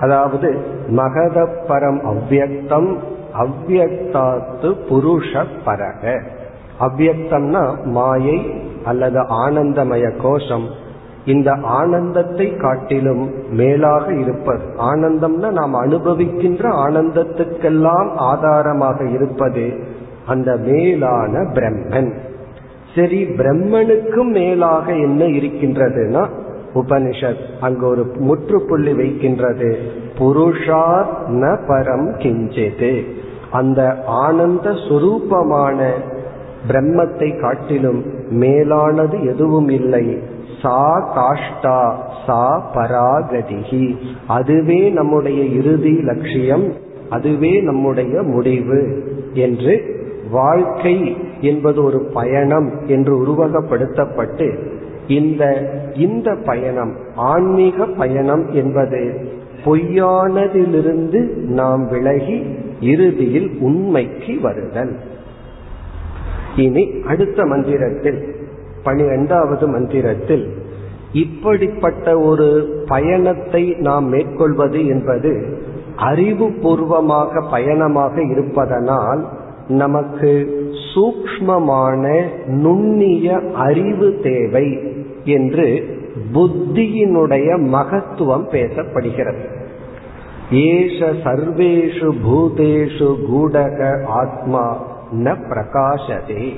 [0.00, 0.56] அதாவது
[0.88, 2.96] மகத பரம் அவ்வியக்தம்
[3.38, 6.22] அவ்வியக்தாத்து புருஷ பரக.
[6.80, 8.50] அவ்வக்தம்னா மாயை
[8.84, 10.68] அல்லது ஆனந்தமய கோஷம்.
[11.24, 14.62] இந்த ஆனந்தத்தை காட்டிலும் மேலாக இருப்பது.
[14.78, 19.94] ஆனந்தம்னா நாம் அனுபவிக்கின்ற ஆனந்தத்துக்கெல்லாம் ஆதாரமாக இருப்பது.
[20.26, 22.10] அந்த மேலான பிரம்மன்.
[22.94, 26.24] சரி பிரம்மனுக்கும் மேலாக என்ன இருக்கின்றதுன்னா
[26.74, 29.70] உபனிஷத் அங்க ஒரு முற்றுப்புள்ளி வைக்கின்றது.
[30.18, 31.10] புருஷார்
[31.42, 32.92] ந பரம் கிஞ்சது
[33.50, 35.88] அந்த ஆனந்த சுரூபமான
[36.68, 40.06] பிரம்மத்தை காட்டிலும் மேலானது எதுவும் இல்லை.
[40.62, 40.82] சா
[41.16, 41.80] காஷ்டா
[42.26, 43.84] சா பராகதிகி
[44.26, 46.66] அதுவே நம்முடைய இறுதி லட்சியம்
[47.10, 48.80] அதுவே நம்முடைய முடிவு
[49.46, 49.74] என்று
[50.30, 54.66] வாழ்க்கை என்பது ஒரு பயணம் என்று உருவகப்படுத்தப்பட்டு
[55.08, 55.44] இந்த
[55.94, 59.30] இந்த பயணம் ஆன்மீக பயணம் என்பது
[59.64, 62.44] பொய்யானதிலிருந்து நாம் விலகி
[62.80, 64.96] இறுதியில் உண்மைக்கு வருதல்.
[66.56, 68.34] இனி அடுத்த மந்திரத்தில்
[68.82, 70.64] பனிரெண்டாவது மந்திரத்தில்
[71.12, 75.58] இப்படிப்பட்ட ஒரு பயணத்தை நாம் மேற்கொள்வது என்பது
[75.96, 79.28] அறிவுபூர்வமாக பயணமாக இருப்பதனால்
[79.68, 80.30] நமக்கு
[80.94, 84.78] சூக்மமான நுண்ணிய அறிவு தேவை
[85.24, 85.84] என்று
[86.34, 89.44] புத்தியினுடைய மகத்துவம் பேசப்படுகிறது.
[90.50, 96.52] ஏஷ சர்வேஷு பூதேஷு கூடக ஆத்மா ந பிரகாசதே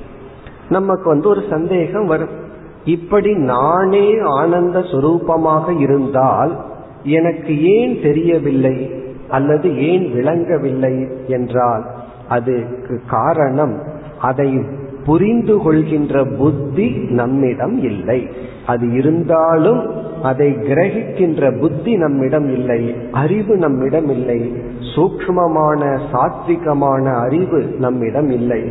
[0.69, 2.47] நமக்கு வந்து ஒரு சந்தேகம் வரும்.
[2.85, 6.65] இப்படி நானே ஆனந்த சுரூபமாக இருந்தால்
[7.03, 8.91] எனக்கு ஏன் தெரியவில்லை
[9.29, 11.85] அல்லது ஏன் விளங்கவில்லை என்றால்
[12.29, 13.81] அதுக்கு காரணம்
[14.21, 14.61] அதை
[15.05, 18.27] புரிந்து கொள்கின்ற புத்தி நம்மிடம் இல்லை.
[18.67, 19.91] அது இருந்தாலும்
[20.23, 24.53] அதை கிரகிக்கின்ற புத்தி நம்மிடம் இல்லை அறிவு நம்மிடம் இல்லை
[24.95, 28.61] சூக்மமான சாத்விகமான அறிவு நம்மிடம் இல்லை.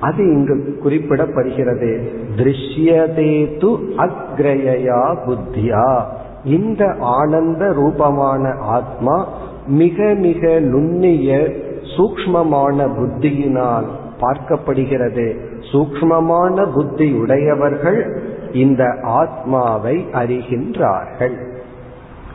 [0.00, 2.08] அது இங்கு குறிப்பிடப்படுகிறது.
[2.36, 6.02] திருஷ்யதே து அக்ரயா புத்தியா.
[6.44, 9.28] இந்த ஆனந்த ரூபமான ஆத்மா
[9.66, 11.52] மிக மிக நுண்ணிய
[11.96, 13.86] சூக்மமான புத்தியினால்
[14.20, 15.36] பார்க்கப்படுகிறது.
[15.72, 18.22] சூக்மமான புத்தி உடையவர்கள்
[18.52, 21.36] இந்த ஆத்மாவை அறிகின்றார்கள்.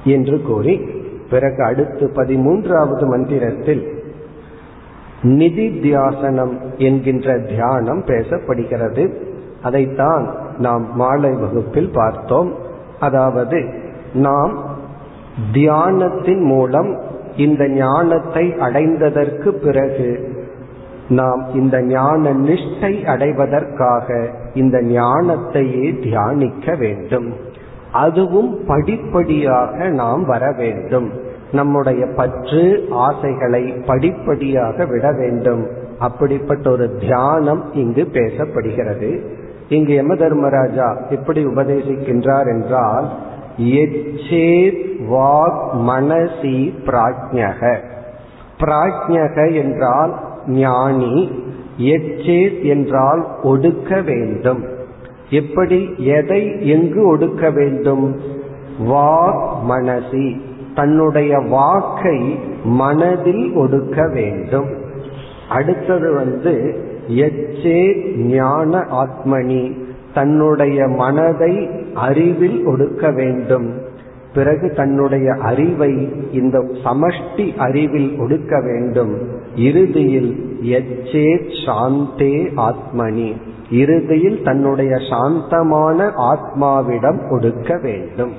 [0.04, 0.78] என்று கூறி
[1.30, 4.04] பிறகு அடுத்து பதிமூன்றாவது மந்திரத்தில்
[5.22, 9.14] நிதி தியாசனம் என்கின்ற தியானம் பேசப்படுகிறது.
[9.64, 12.54] அதைத்தான் நாம் மாலை வகுப்பில் பார்த்தோம்.
[13.00, 13.74] அதாவது
[14.14, 14.58] நாம்
[15.54, 20.32] தியானத்தின் மூலம் இந்த ஞானத்தை அடைந்ததற்கு பிறகு
[21.10, 27.34] நாம் இந்த ஞான நிஷ்டை அடைவதற்காக இந்த ஞானத்தையே தியானிக்க வேண்டும்.
[27.92, 31.12] அதுவும் படிப்படியாக நாம் வர வேண்டும்.
[31.52, 35.68] நம்முடைய பற்று ஆசைகளை படிப்படியாக விட வேண்டும்.
[36.00, 39.22] அப்படிப்பட்ட ஒரு தியானம் இங்கு பேசப்படுகிறது.
[39.70, 43.10] இங்கு யம தர்மராஜா எப்படி உபதேசிக்கின்றார் என்றால்
[43.58, 47.78] எச்சேத் வாக் மனசி பிராஜ்யக
[48.60, 50.14] பிராஜ்யக என்றால்
[50.48, 51.32] ஞானி
[51.78, 54.66] எச்சேத் என்றால் ஒடுக்க வேண்டும்.
[55.30, 58.22] எப்படி எதை எங்கு ஒடுக்க வேண்டும்?
[58.80, 60.42] வாக் மனசி
[60.76, 64.70] தன்னுடைய வாக்கை மனதில் ஒடுக்க வேண்டும்.
[65.50, 69.74] அடுத்தது வந்து எச்சே ஞான ஆத்மனி.
[70.14, 73.74] தன்னுடைய மனதை அறிவில் ஒடுக்க வேண்டும்.
[74.34, 79.18] பிறகு தன்னுடைய அறிவை இந்த சமஷ்டி அறிவில் ஒடுக்க வேண்டும்.
[79.56, 83.34] இறுதியில் எச்சே சாந்தே ஆத்மனி.
[83.72, 88.32] இறுதியில் தன்னுடைய சாந்தமான ஆத்மாவிடம் ஒடுக்க வேண்டும்.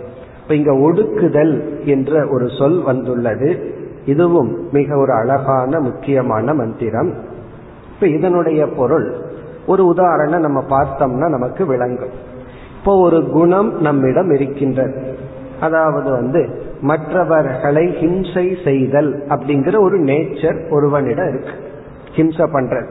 [0.43, 3.75] இப்ப இங்க ஒடுக்குதல் என்ற ஒரு சொல் வந்துள்ளது.
[4.07, 7.15] இதுவும் மிக ஒரு அழகான முக்கியமான மந்திரம்.
[7.95, 9.15] இப்ப இதனுடைய பொருள்
[9.67, 12.33] ஒரு உதாரணம் நம்ம பார்த்தோம்னா நமக்கு விளங்கும்.
[12.79, 15.19] இப்போ ஒரு குணம் நம்மிடம் இருக்கின்றது.
[15.61, 21.51] அதாவது வந்து மற்றவர்களை ஹிம்சை செய்தல் அப்படிங்கிற ஒரு நேச்சர் ஒருவனிடம் இருக்கு.
[22.17, 22.89] ஹிம்சை பண்றது.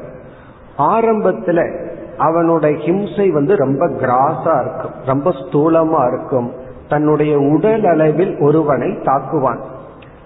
[0.77, 4.91] ஆரம்பத்துல அவனுடைய ஹிம்சை வந்து ரொம்ப கிராஸா இருக்கும்.
[5.05, 6.51] ரொம்ப ஸ்தூலமா இருக்கும்.
[6.89, 9.59] தன்னுடைய உடல் அளவில் ஒருவனை தாக்குவான்.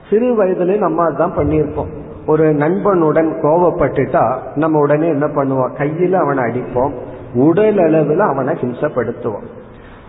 [0.10, 1.92] சிறு வயதுல நம்ம அதான் பண்ணியிருப்போம்.
[2.28, 5.72] ஒரு நண்பனுடன் கோவப்பட்டுட்டா நம்ம உடனே என்ன பண்ணுவோம்?
[5.78, 6.92] கையில அவனை அடிப்போம்.
[7.34, 9.48] உடல் அளவில் அவனை ஹிம்சப்படுத்துவோம்.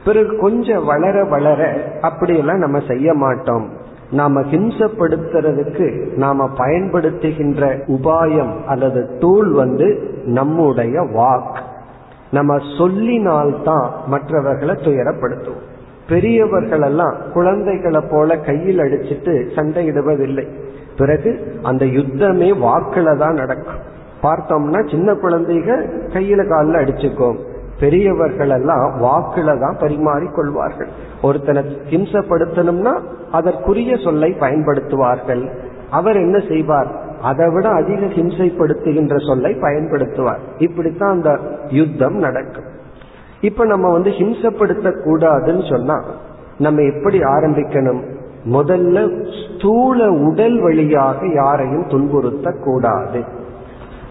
[0.04, 3.68] பிறகு கொஞ்சம் வளர வளர அப்படியெல்லாம் நம்ம செய்ய மாட்டோம்.
[4.10, 11.60] நாம ஹிம்சப்படுத்துறதுக்கு நாம பயன்படுத்துகின்ற உபாயம் அல்லது டூல் வந்து நம்முடைய வாக்
[12.30, 15.66] நம்ம சொல்லினால்தான் மற்றவர்களை துயரப்படுத்துவோம்.
[16.08, 20.46] பெரியவர்கள் எல்லாம் குழந்தைகளை போல கையில் அடிச்சிட்டு சண்டையிடுவதில்லை.
[20.98, 23.96] பிறகு அந்த யுத்தமே வாக்குல தான் நடக்கும்.
[24.22, 25.76] பார்த்தோம்னா சின்ன குழந்தைக
[26.14, 27.38] கையில காலில் அடிச்சுக்கோம்
[27.80, 30.88] பெரியவர்கள் எல்லாம் வாக்குல தான் பரிமாறி கொள்வார்கள்.
[31.22, 32.94] ஒருத்தனை ஹிம்சப்படுத்தணும்னா
[33.32, 35.44] அதற்குரிய சொல்லை பயன்படுத்துவார்கள்.
[35.90, 36.90] அவர் என்ன செய்வார்?
[37.22, 40.42] அதை விட அதிக ஹிம்சைப்படுத்துகின்ற சொல்லை பயன்படுத்துவார்.
[40.58, 41.30] இப்படித்தான் அந்த
[41.68, 42.68] யுத்தம் நடக்கும்.
[43.40, 46.04] இப்ப நம்ம வந்து ஹிம்சப்படுத்த கூடாதுன்னு சொன்னா
[46.58, 48.02] நம்ம எப்படி ஆரம்பிக்கணும்?
[48.44, 49.24] முதல்ல
[49.56, 53.24] ஸ்தூல உடல் வழியாக யாரையும் துன்புறுத்த கூடாது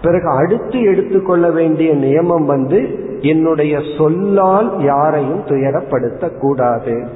[0.02, 7.08] பிறகு அடுத்து எடுத்துக்கொள்ள வேண்டிய நியமம் வந்து என்னுடைய சொல்லால் யாரையும் துயரப்படுத்த கூடாது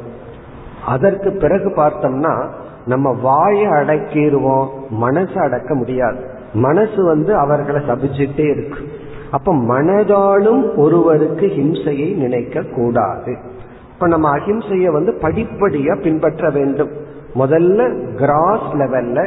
[0.86, 2.48] அதற்கு பிறகு பார்த்தோம்னா
[2.86, 4.68] நம்ம வாயை அடக்கிடுவோம்
[5.02, 6.24] மனசை அடக்க முடியாது.
[6.54, 8.80] மனசு வந்து அவர்களை சபிச்சுட்டே இருக்கு.
[9.32, 13.38] அப்ப மனதாலும் ஒருவருக்கு ஹிம்சையை நினைக்க கூடாது
[14.02, 16.90] இப்ப நம்ம அகிம்சைய வந்து படிப்படியா பின்பற்ற வேண்டும்.
[17.36, 17.80] முதல்ல
[18.16, 19.18] கிராஸ் லெவல்ல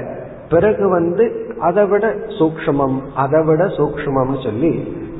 [0.51, 1.25] பிறகு வந்து
[1.61, 4.73] அதை விட சூக்மம் அதை விட சூக்மம்னு சொல்லி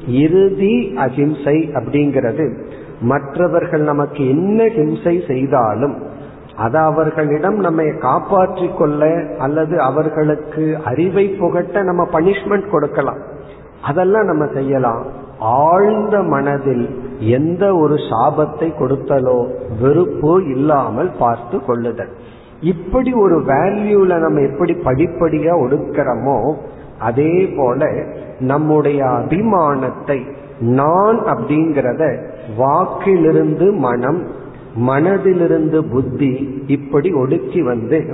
[0.07, 2.47] இறுதி அஹிம்சை அப்படிங்கிறது.
[3.01, 5.97] மற்றவர்கள் நமக்கு என்ன ஹிம்சை செய்தாலும்
[6.57, 13.23] அதை அவர்களிடம் நம்மை காப்பாற்றி கொள்ள அல்லது அவர்களுக்கு அறிவை புகட்ட நம்ம பனிஷ்மெண்ட் கொடுக்கலாம்.
[13.83, 15.05] அதெல்லாம் நம்ம செய்யலாம்.
[15.39, 19.47] ஆழ்ந்த மனதில் எந்த ஒரு சாபத்தை கொடுத்தலோ
[19.83, 22.09] வெறுப்போ இல்லாமல் பார்த்து கொள்ளுதல்.
[22.61, 26.55] இப்படி ஒரு வேல்யூல நம்ம எப்படி படிப்படியா ஒடுக்கிறோமோ
[26.99, 27.89] அதே போல
[28.39, 30.27] நம்முடைய அபிமானத்தை
[30.61, 34.27] நான் அப்படிங்கிறத வாக்கிலிருந்து மனம்
[34.87, 38.05] மனதிலிருந்து புத்தி இப்படி ஒடுக்கி வந்து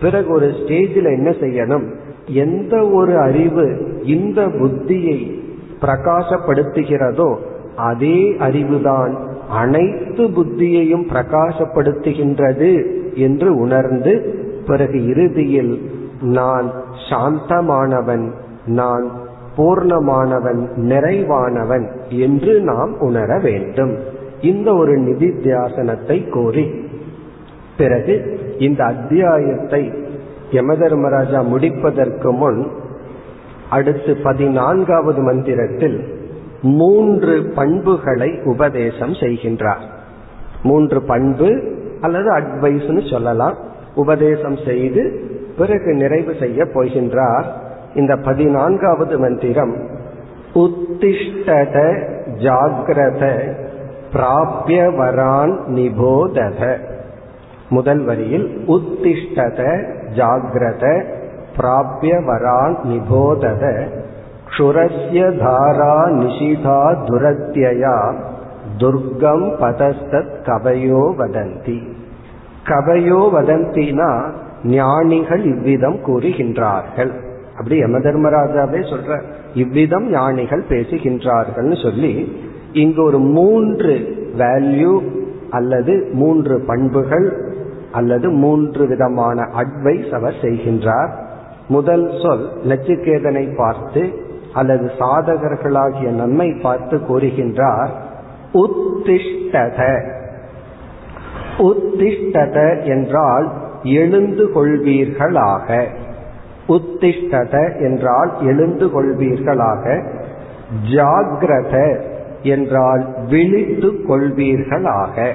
[0.00, 1.94] பிறகு ஒரு ஸ்டேஜில் என்ன செய்யணும்?
[2.26, 5.43] எந்த ஒரு அறிவு இந்த புத்தியை
[5.84, 7.36] பிரகாசப்படுத்துகிறதோ
[7.76, 9.16] அதே அறிவுதான்
[9.48, 16.72] அனைத்து புத்தியையும் பிரகாசப்படுத்துகின்றது என்று உணர்ந்து பிறகு இறுதியில் நான்
[17.10, 18.32] சாந்தமானவன்
[18.66, 19.22] நான்
[19.56, 23.98] பூர்ணமானவன் நிறைவானவன் என்று நாம் உணர வேண்டும்.
[24.40, 26.70] இந்த ஒரு நிதித்தியாசனத்தை கோரி
[27.76, 29.92] பிறகு இந்த அத்தியாயத்தை
[30.52, 32.66] யமதர்மராஜா முடிப்பதற்கு முன்
[33.70, 36.04] அடுத்து பதினான்காவது மந்திரத்தில்
[36.62, 39.82] மூன்று பண்புகளை உபதேசம் செய்கின்றார்.
[40.62, 41.62] மூன்று பண்பு
[42.00, 43.54] அல்லது அட்வைஸ்னு சொல்லலாம்.
[43.94, 45.20] உபதேசம் செய்து
[45.58, 47.44] பிறகு நிறைவு செய்ய போகின்றார்.
[47.94, 49.88] இந்த பதினான்காவது மந்திரம்
[50.54, 53.52] உத்திஷ்டத ஜாகிரத
[54.12, 56.76] பிராபிய வரான் நிபோதத.
[57.68, 59.84] முதல் வரியில் உத்திஷ்டத
[60.16, 61.04] ஜாகிரத
[61.56, 63.88] பிராபிய வரான் நிபோதத
[64.48, 68.14] க்ஷுரஸ்ய தாரா நிஷிதா துரத்யா
[68.78, 71.78] துர்கம் பதஸ்தத் கவையோ வதந்தி.
[72.64, 74.22] கவையோ வதந்தினா
[74.64, 77.12] ஞானிகள் இவ்விதம் கூறுகின்றார்கள்.
[77.56, 79.22] அப்படி யம தர்மராஜாவே சொல்ற
[79.54, 83.92] இவ்விதம் ஞானிகள் பேசுகின்றார்கள்னு சொல்லி இங்கு ஒரு மூன்று
[84.38, 85.00] வேல்யூ
[85.50, 87.52] அல்லது மூன்று பண்புகள்
[87.92, 91.10] அல்லது மூன்று விதமான அட்வைஸ் அவர் செய்கின்றார்.
[91.68, 94.12] முதல் சொல் நச்சுக்கேதனை பார்த்து
[94.52, 97.88] அல்லது சாதகர்களாகிய நம்மை பார்த்து கூறுகின்றார்
[98.52, 100.00] உத்திஷ்டத.
[101.58, 105.84] உத்திஷ்டத என்றால் எழுந்து கொள்வீர்களாக.
[106.68, 110.04] உத்திஷ்டத என்றால் எழுந்து கொள்வீர்களாக.
[110.94, 112.00] ஜாகிரத
[112.42, 115.32] என்றால் விழித்து கொள்வீர்களாக.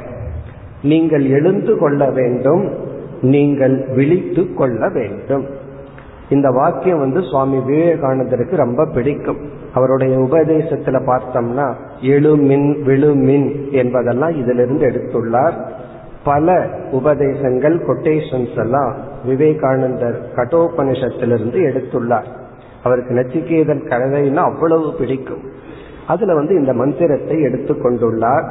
[0.82, 2.74] நீங்கள் எழுந்து கொள்ள வேண்டும்
[3.22, 5.46] நீங்கள் விழித்து கொள்ள வேண்டும்.
[6.30, 9.38] இந்த வாக்கியம் வந்து சுவாமி விவேகானந்தருக்கு ரொம்ப பிடிக்கும்.
[9.74, 15.54] அவருடைய உபதேசத்துல பார்த்தோம்னா எழுமின் விழுமின் என்பதெல்லாம் இதிலிருந்து எடுத்துள்ளார்.
[16.24, 22.26] பல உபதேசங்கள் கொட்டேஷன்ஸ் எல்லாம் விவேகானந்தர் கட்டோபனிஷத்திலிருந்து எடுத்துள்ளார்.
[22.84, 25.42] அவருக்கு நச்சிகேதன் கதைன்னா அவ்வளவு பிடிக்கும்.
[26.08, 28.44] அதுல வந்து இந்த மந்திரத்தை எடுத்துக்கொண்டுள்ளார்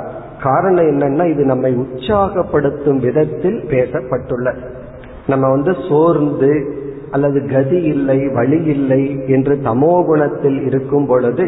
[0.42, 4.54] காரணம் என்னன்னா இது நம்மை உற்சாகப்படுத்தும் விதத்தில் பேசப்பட்டுள்ள.
[5.26, 6.76] நம்ம வந்து சோர்ந்து
[7.10, 11.46] அல்லது கதி இல்லை வழி இல்லை என்று தமோகுணத்தில் இருக்கும் பொழுது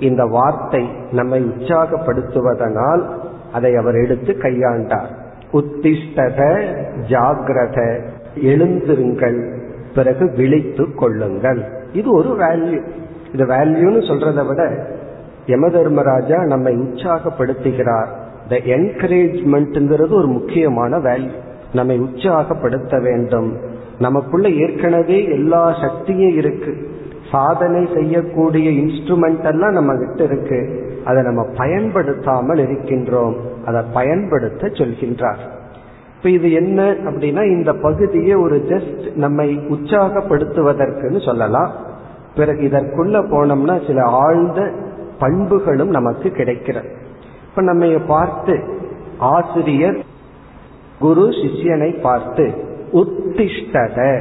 [0.00, 3.02] இந்த வார்த்தை நம்மை உற்சாகப்படுத்துவதனால்
[3.52, 5.10] அதை அவர் எடுத்து கையாண்டார்.
[5.52, 6.40] உத்திஷ்டத
[7.10, 7.78] ஜாகிரத
[8.50, 9.38] எழுந்திருங்கள்
[9.94, 11.60] பிறகு விழித்து கொள்ளுங்கள்.
[11.92, 12.80] இது ஒரு வேல்யூ
[13.34, 14.62] இது வேல்யூன்னு சொல்றதை விட
[15.46, 18.10] யம தர்மராஜா நம்மை உற்சாகப்படுத்துகிறார்.
[18.48, 21.34] த என்கரேஜ்மெண்ட்ங்கிறது ஒரு முக்கியமான வேல்யூ
[21.72, 23.50] நம்மை உற்சாகப்படுத்த வேண்டும்.
[23.98, 26.90] நமக்குள்ள ஏற்கனவே எல்லா சக்தியும் இருக்கு.
[27.30, 30.90] சாதனை செய்யக்கூடிய இன்ஸ்ட்ருமெண்ட் எல்லாம் நம்ம கிட்ட இருக்கு.
[31.04, 33.34] அதை நம்ம பயன்படுத்தாமல் இருக்கின்றோம்.
[33.66, 35.38] அதை பயன்படுத்த சொல்கின்றார்.
[36.16, 41.72] இப்ப இது என்ன அப்படின்னா இந்த பகுதியை ஒரு ஜஸ்ட் நம்மை உற்சாகப்படுத்துவதற்குன்னு சொல்லலாம்.
[42.34, 44.70] பிறகு இதற்குள்ள போனோம்னா சில ஆழ்ந்த
[45.18, 46.88] பண்புகளும் நமக்கு கிடைக்கிறது
[47.48, 48.62] இப்ப நம்ம பார்த்து
[49.18, 50.04] ஆசிரியர்
[50.98, 52.52] குரு சிஷ்யனை பார்த்து
[52.92, 54.20] உத்திஷ்டத.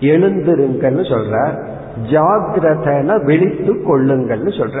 [0.00, 1.64] எழுந்திருங்கள்னு சொல்ற.
[2.10, 4.80] ஜாகிரதன விழித்து கொள்ளுங்கள்னு சொல்ற.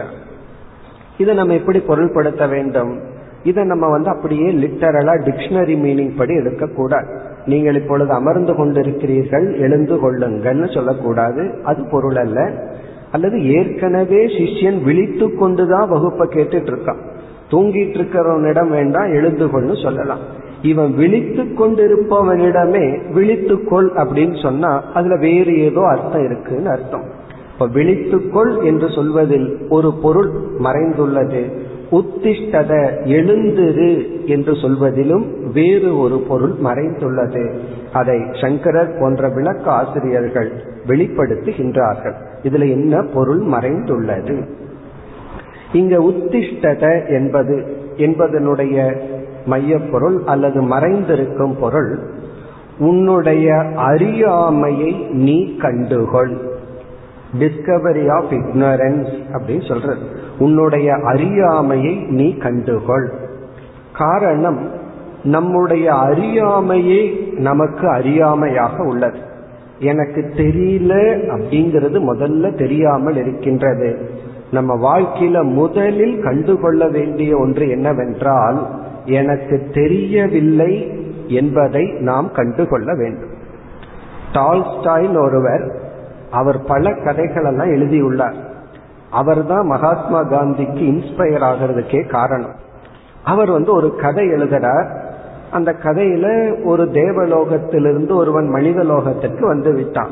[1.18, 3.00] இதை நம்ம எப்படி பொருள்படுத்த வேண்டும்?
[3.42, 7.20] இதை நம்ம வந்து அப்படியே லிட்டரலா டிக்ஷனரி மீனிங் படி எடுக்கக்கூடாது.
[7.46, 11.54] நீங்கள் இப்பொழுது அமர்ந்து கொண்டிருக்கிறீர்கள் எழுந்து கொள்ளுங்கள்னு சொல்லக்கூடாது.
[11.64, 12.50] அது பொருள் அல்ல.
[13.12, 17.04] அல்லது ஏற்கனவே சிஷ்யன் விழித்து கொண்டுதான் வகுப்பை கேட்டுட்டு இருக்கான்.
[17.50, 20.44] தூங்கிட்டு இருக்கிறவனிடம் வேண்டாம் எழுந்து கொள்னு சொல்லலாம்.
[20.66, 27.06] இவன் விழித்து கொண்டிருப்பவனிடமே விழித்துக்கொள் அப்படின்னு சொன்னா அதுல வேறு ஏதோ அர்த்தம் இருக்குன்னு அர்த்தம்.
[27.52, 31.42] இப்ப விழித்துக்கொள் என்று சொல்வதில் ஒரு பொருள் மறைந்துள்ளது.
[31.90, 32.72] உத்திஷ்டத
[33.04, 33.90] எழுந்திரு
[34.24, 37.44] என்று சொல்வதிலும் வேறு ஒரு பொருள் மறைந்துள்ளது.
[37.92, 40.50] அதை சங்கரர் போன்ற விளக்க ஆசிரியர்கள்
[40.86, 42.16] வெளிப்படுத்துகின்றார்கள்.
[42.42, 44.36] இதுல என்ன பொருள் மறைந்துள்ளது?
[45.72, 47.56] இங்க உத்திஷ்டத என்பது
[47.96, 48.76] என்பதனுடைய
[49.46, 51.98] மையப்பொருள் அல்லது மறைந்திருக்கும் பொருள்
[52.78, 56.36] உன்னுடைய அறியாமையை நீ கண்டுகொள்.
[57.38, 60.02] டிஸ்கவரி ஆஃப் இக்னரன்ஸ் அப்படின்னு சொல்றது.
[60.38, 63.08] உன்னுடைய அறியாமையை நீ கண்டுகொள்.
[63.92, 64.70] காரணம்
[65.24, 69.18] நம்முடைய அறியாமையே நமக்கு அறியாமையாக உள்ளது.
[69.78, 70.92] எனக்கு தெரியல
[71.30, 74.10] அப்படிங்கிறது முதல்ல தெரியாமல் இருக்கின்றது.
[74.50, 80.92] நம்ம வாழ்க்கையில முதலில் கண்டுகொள்ள வேண்டிய ஒன்று என்னவென்றால் எனக்கு தெரியவில்லை
[81.26, 83.34] என்பதை நாம் கண்டுகொள்ள வேண்டும்.
[84.32, 85.80] டால்ஸ்டாயின் ஒருவர்
[86.30, 88.34] அவர் பல கதைகள் எல்லாம் எழுதியுள்ளார்.
[89.10, 92.54] அவர் தான் மகாத்மா காந்திக்கு இன்ஸ்பயர் ஆகிறதுக்கே காரணம்.
[93.24, 94.86] அவர் வந்து ஒரு கதை எழுதுறார்.
[95.50, 100.10] அந்த கதையில ஒரு தேவலோகத்திலிருந்து ஒருவன் மனித லோகத்திற்கு வந்து விட்டான்.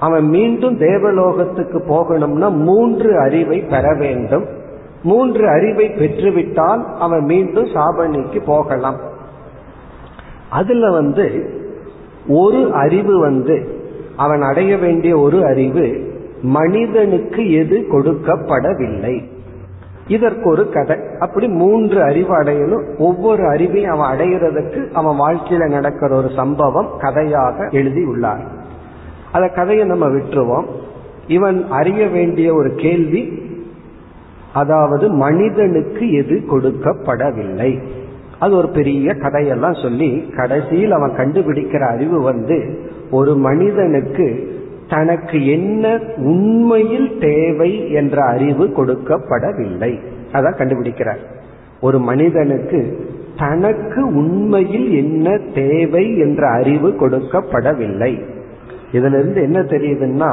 [0.00, 4.44] அவன் மீண்டும் தேவலோகத்துக்கு போகணும்னா மூன்று அறிவை பெற வேண்டும்.
[5.04, 9.00] மூன்று அறிவை பெற்றுவிட்டால் அவன் மீண்டும் சாபனைக்கு போகலாம்.
[10.50, 11.26] அதுல வந்து
[12.28, 13.82] ஒரு அறிவு வந்து
[14.16, 16.12] அவன் அடைய வேண்டிய ஒரு அறிவு
[16.42, 19.24] மனிதனுக்கு எது கொடுக்கப்படவில்லை.
[20.06, 20.96] இதற்கு ஒரு கதை.
[21.18, 22.98] அப்படி மூன்று அறிவு அடையணும்.
[22.98, 28.44] ஒவ்வொரு அறிவையும் அவன் அடைகிறதுக்கு அவன் வாழ்க்கையில நடக்கிற ஒரு சம்பவம் கதையாக எழுதி உள்ளார்.
[29.54, 30.64] கதையை நம்ம விட்டுருவோம்.
[31.26, 33.43] இவன் அறிய வேண்டிய ஒரு கேள்வி
[34.54, 37.82] அதாவது மனிதனுக்கு எது கொடுக்கப்படவில்லை.
[38.38, 42.58] அது ஒரு பெரிய கதையெல்லாம் சொல்லி கடைசியில் அவன் கண்டுபிடிக்கிற அறிவு வந்து
[43.10, 44.26] ஒரு மனிதனுக்கு
[44.88, 49.92] தனக்கு என்ன உண்மையில் தேவை என்ற அறிவு கொடுக்கப்படவில்லை.
[50.32, 51.22] அதான் கண்டுபிடிக்கிறார்.
[51.80, 58.12] ஒரு மனிதனுக்கு தனக்கு உண்மையில் என்ன தேவை என்ற அறிவு கொடுக்கப்படவில்லை.
[58.92, 60.32] இதிலிருந்து என்ன தெரியுதுன்னா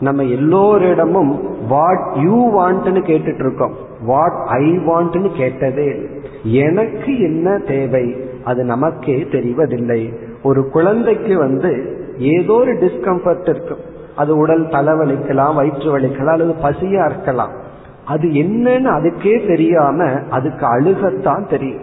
[0.00, 6.06] நம்ம எல்லோரிடமும் வாட் யூ வாண்ட்னு கேட்டுட்டு இருக்கோம் வாட் ஐ வாண்ட்னு கேட்டதே
[6.42, 8.14] எனக்கு என்ன தேவை?
[8.44, 10.14] அது நமக்கே தெரிவதில்லை.
[10.42, 13.78] ஒரு குழந்தைக்கு வந்து ஏதோ ஒரு டிஸ்கம்ஃபர்ட் இருக்கும்
[14.16, 17.50] அது உடல் தலைவலிக்கலாம் வயிற்று வலிக்கலாம் அல்லது பசியா இருக்கலாம்.
[18.04, 21.82] அது என்னன்னு அதுக்கே தெரியாம அதுக்கு அழுகத்தான் தெரியும்.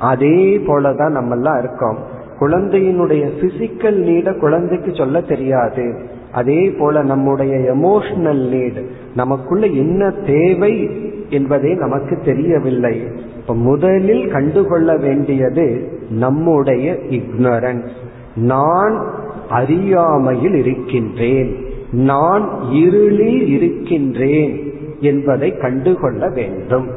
[0.00, 1.98] அதே போலதான் நம்ம எல்லாம் இருக்கோம்.
[2.40, 6.10] குழந்தையினுடைய பிசிக்கல் நீட குழந்தைக்கு சொல்ல தெரியாது.
[6.32, 10.90] அதே போல நம்முடைய எமோஷனல் நீட் நமக்குள்ள என்ன தேவை
[11.30, 13.02] என்பதே நமக்கு தெரியவில்லை.
[13.36, 17.92] இப்ப முதலில் கண்டுகொள்ள வேண்டியது நம்முடைய இக்னரன்ஸ்
[18.34, 19.06] நான்
[19.48, 21.56] அறியாமையில் இருக்கின்றேன்.
[21.92, 26.88] நான் இருளில் இருக்கின்றேன் என்பதை கண்டுகொள்ள வேண்டும்.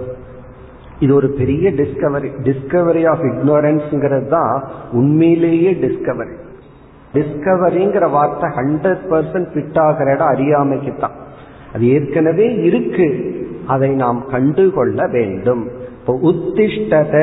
[1.00, 6.36] இது ஒரு பெரிய டிஸ்கவரி டிஸ்கவரி ஆஃப் இக்னோரன்ஸ்ங்கிறது தான் உண்மையிலேயே டிஸ்கவரி
[7.16, 11.16] டிஸ்கவரிங்கிற வார்த்தை ஹண்ட்ரட் பர்சன்ட் ஃபிட் ஆகிற இடம் அறியாமைக்கு தான்
[11.74, 13.08] அது ஏற்கனவே இருக்கு.
[13.74, 15.64] அதை நாம் கண்டுகொள்ள வேண்டும்.
[16.00, 17.16] இப்போ உத்திஷ்டத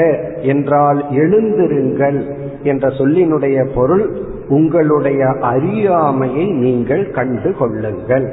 [0.42, 2.18] என்றால் எழுந்திருங்கள்
[2.62, 4.04] என்ற சொல்லினுடைய பொருள்
[4.48, 8.26] உங்களுடைய அறியாமையை நீங்கள் கண்டு கொள்ளுங்கள்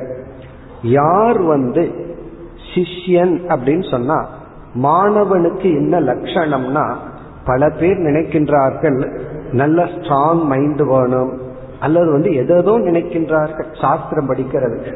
[0.82, 1.84] யார் வந்து
[2.72, 4.18] சிஷ்யன் அப்படின்னு சொன்னா
[4.84, 6.86] மாணவனுக்கு என்ன லட்சணம்னா
[7.46, 9.00] பல பேர் நினைக்கின்றார்கள்
[9.52, 11.32] நல்ல ஸ்ட்ராங் மைண்ட் வேணும்.
[11.80, 13.70] அல்லது வந்து எதோ நினைக்கின்றார்கள்.
[13.82, 14.94] சாஸ்திரம் படிக்கிறதுக்கு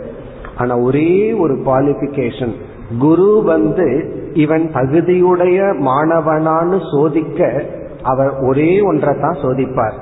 [0.58, 2.54] ஆனா ஒரே ஒரு குவாலிபிகேஷன்
[3.00, 3.88] குரு வந்து
[4.34, 7.50] இவன் தகுதியுடைய மாணவனான்னு சோதிக்க
[8.04, 9.98] அவர் ஒரே ஒன்றை தான் சோதிப்பார்.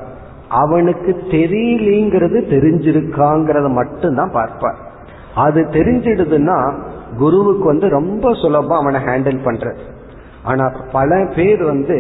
[0.48, 4.80] அவனுக்கு தெரியலங்கிறது தெரிஞ்சிருக்காங்கிறத மட்டும்தான் பார்ப்பார்.
[5.36, 6.58] அது தெரிஞ்சிடுதுன்னா
[7.18, 9.82] குருவுக்கு வந்து ரொம்ப சுலபம் அவனை ஹேண்டில் பண்றது.
[10.44, 11.98] ஆனா பல பேர் வந்து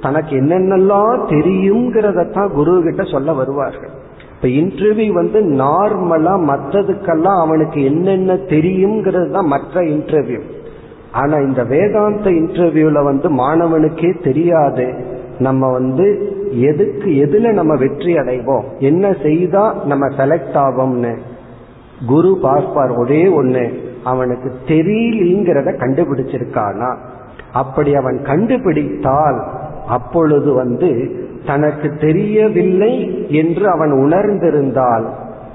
[0.00, 3.94] தனக்கு என்னென்னலாம் தெரியுங்கிறதத்தான் குரு கிட்ட சொல்ல வருவார்கள்.
[4.44, 10.40] இப்ப இன்டர்வியூ வந்து நார்மலா மற்றதுக்கெல்லாம் அவனுக்கு என்னென்ன தெரியுங்கிறது தான் மற்ற இன்டர்வியூ
[11.12, 14.86] ஆனா இந்த வேதாந்த இன்டர்வியூல வந்து மாணவனுக்கே தெரியாது
[15.38, 16.06] நம்ம வந்து
[16.50, 18.64] எதுக்கு எதுல நம்ம வெற்றி அடைவோம்?
[18.80, 21.14] என்ன செய்தா நம்ம செலக்ட் ஆவோம்னு
[22.06, 23.64] குரு பார்ப்பார் ஒரே ஒண்ணு
[24.04, 26.90] அவனுக்கு தெரியலங்கிறத கண்டுபிடிச்சிருக்கானா?
[27.52, 29.40] அப்படி அவன் கண்டுபிடித்தால்
[29.88, 30.90] அப்பொழுது வந்து
[31.46, 35.04] தனக்கு தெரியவில்லை என்று அவன் உணர்ந்திருந்தால்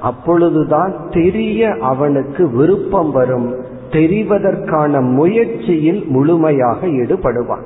[0.01, 3.55] அப்பொழுதுதான் தெரிய அவனுக்கு விருப்பம் வரும்.
[3.89, 7.63] தெரிவதற்கான முயற்சியில் முழுமையாக ஈடுபடுவான்.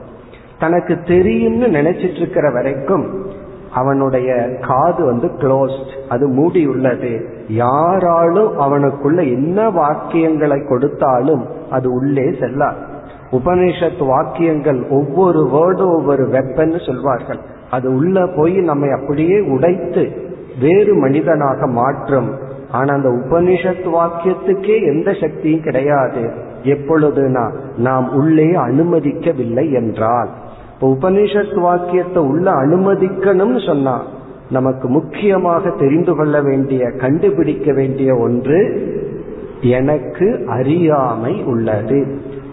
[0.59, 3.25] தனக்கு தெரியும்னு நினைச்சிட்டு இருக்கிற வரைக்கும்
[3.73, 7.25] அவனுடைய காது வந்து க்ளோஸ்ட் அது மூடியுள்ளது.
[7.47, 12.91] யாராலும் அவனுக்குள்ள என்ன வாக்கியங்களை கொடுத்தாலும் அது உள்ளே செல்லாது.
[13.31, 17.39] உபனிஷத் வாக்கியங்கள் ஒவ்வொரு வேர்டும் ஒவ்வொரு வெப்பன்னு சொல்வார்கள்.
[17.73, 20.03] அது உள்ள போய் நம்மை அப்படியே உடைத்து
[20.61, 22.29] வேறு மனிதனாக மாற்றும்.
[22.71, 26.23] ஆனா அந்த உபனிஷத் வாக்கியத்துக்கே எந்த சக்தியும் கிடையாது.
[26.63, 27.45] எப்பொழுதுனா
[27.77, 30.29] நாம் உள்ளே அனுமதிக்கவில்லை என்றால்.
[30.73, 33.95] இப்போ உபனிஷத் வாக்கியத்தை உள்ள அனுமதிக்கணும்னு சொன்னா
[34.49, 38.59] நமக்கு முக்கியமாக தெரிந்து கொள்ள வேண்டிய கண்டுபிடிக்க வேண்டிய ஒன்று
[39.61, 41.99] எனக்கு அறியாமை உள்ளது.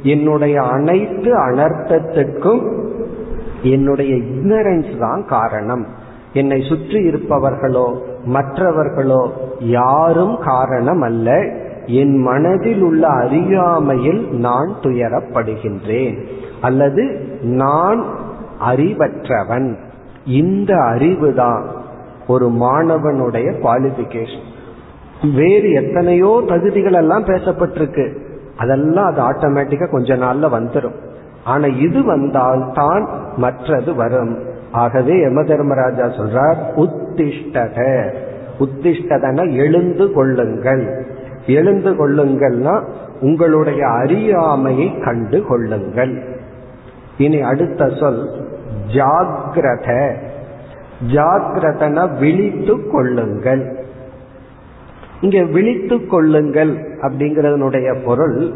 [0.02, 2.62] என்னுடைய அனைத்து அனர்த்தத்துக்கும்
[3.62, 5.86] என்னுடைய இக்னரன்ஸ் தான் காரணம்.
[6.32, 7.86] என்னை சுற்றி இருப்பவர்களோ
[8.24, 16.16] மற்றவர்களோ யாரும் காரணம் அல்ல என் மனதில் உள்ள அறியாமையில் நான் துயரப்படுகின்றேன்.
[16.60, 17.04] அல்லது
[17.42, 18.04] நான்
[18.60, 19.76] அறிவற்றவன்.
[20.24, 21.64] இந்த அறிவு தான்
[22.26, 24.48] ஒரு மாணவனுடைய குவாலிபிகேஷன்
[25.34, 28.16] வேறு எத்தனையோ தகுதிகள் எல்லாம் பேசப்பட்டிருக்கு.
[28.56, 31.09] அதெல்லாம் அது ஆட்டோமேட்டிக்கா கொஞ்ச நாள்ல வந்துடும்
[31.44, 34.38] ஆனா இது வந்தால் தான் மற்றது வரும்.
[34.72, 38.08] ஆகவே யம தர்மராஜா சொல்றார் உத்திஷ்டக.
[38.58, 41.06] உத்திஷ்டதன எழுந்து கொள்ளுங்கள்.
[41.46, 42.82] எழுந்து கொள்ளுங்கள்னா
[43.20, 46.22] உங்களுடைய அறியாமையை கண்டு கொள்ளுங்கள்.
[47.18, 48.30] இனி அடுத்த சொல்
[48.94, 50.14] ஜாகிரத
[51.12, 53.78] ஜாகிரதன விழித்து கொள்ளுங்கள்.
[55.20, 58.54] இங்க விழித்து கொள்ளுங்கள் அப்படிங்கறதனுடைய பொருள்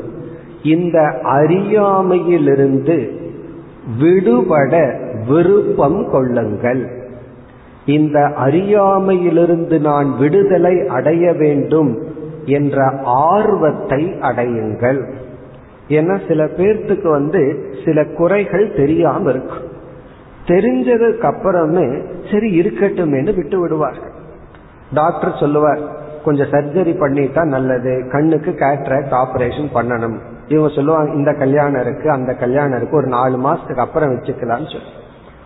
[0.64, 2.96] இந்த அறியாமையிலிருந்து
[3.98, 4.74] விடுபட
[5.28, 6.82] விருப்பம் கொள்ளுங்கள்.
[7.86, 12.02] இந்த அறியாமையிலிருந்து நான் விடுதலை அடைய வேண்டும்
[12.44, 15.00] என்ற ஆர்வத்தை அடையுங்கள்.
[15.88, 17.42] ஏன்னா சில பேர்த்துக்கு வந்து
[17.84, 19.72] சில குறைகள் தெரியாம இருக்கும்
[20.46, 21.86] தெரிஞ்சதுக்கு அப்புறமே
[22.32, 24.14] சரி இருக்கட்டும்னு விட்டு விடுவார்கள்.
[24.94, 25.82] டாக்டர் சொல்லுவார்
[26.24, 30.18] கொஞ்சம் சர்ஜரி பண்ணிட்டா நல்லது கண்ணுக்கு கேட்ராக்ட் ஆபரேஷன் பண்ணணும்.
[30.48, 34.92] இவங்க சொல்லுவாங்க இந்த கல்யாணம் இருக்கு அந்த கல்யாணம் இருக்கு ஒரு நாலு மாசத்துக்கு அப்புறம் வச்சுக்கலாம்னு சொல்லி.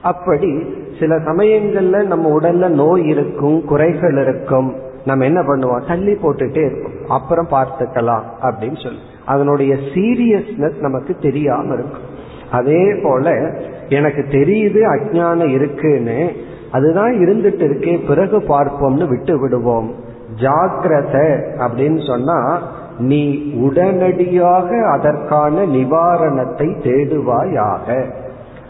[0.02, 0.64] அப்படி
[1.00, 5.86] சில சமயங்கள்ல நம்ம உடல்ல நோய் இருக்கும் குறைகள் இருக்கும் நம்ம என்ன பண்ணுவோம்?
[5.86, 8.98] தள்ளி போட்டுட்டே இருக்கும் அப்புறம் பார்த்துக்கலாம் அப்படின்னு சொல்லி.
[9.24, 12.16] அதனுடைய சீரியஸ்னஸ் நமக்கு தெரியாம இருக்கும்.
[12.52, 13.54] அதே போல
[13.88, 16.32] எனக்கு தெரியுது அஜானம் இருக்குன்னு
[16.72, 19.94] அதுதான் இருந்துட்டு இருக்கே பிறகு பார்ப்போம்னு விட்டு விடுவோம்.
[20.40, 21.14] ஜாக்கிரத
[21.58, 22.62] அப்படின்னு சொன்னா
[22.98, 28.04] நீ உடனடியாக அதற்கான நிவாரணத்தை தேடுவாயாக.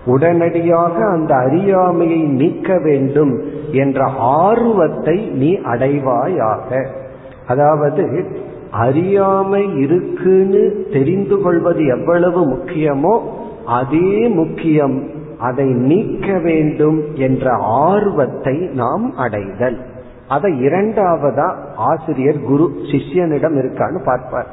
[0.07, 3.41] உடனடியாக அந்த அறியாமையை நீக்க வேண்டும்
[3.73, 6.87] என்ற ஆர்வத்தை நீ அடைவாயாக.
[7.47, 8.25] அதாவது
[8.71, 13.21] அறியாமை இருக்குன்னு தெரிந்து கொள்வது எவ்வளவு முக்கியமோ
[13.65, 15.03] அதே முக்கியம்.
[15.39, 19.79] அதை நீக்க வேண்டும் என்ற ஆர்வத்தை நாம் அடைதல்.
[20.29, 24.47] அதை இரண்டாவதா ஆசிரியர் குரு சிஷ்யனிடம் இருக்கான்னு பார்ப்பார்.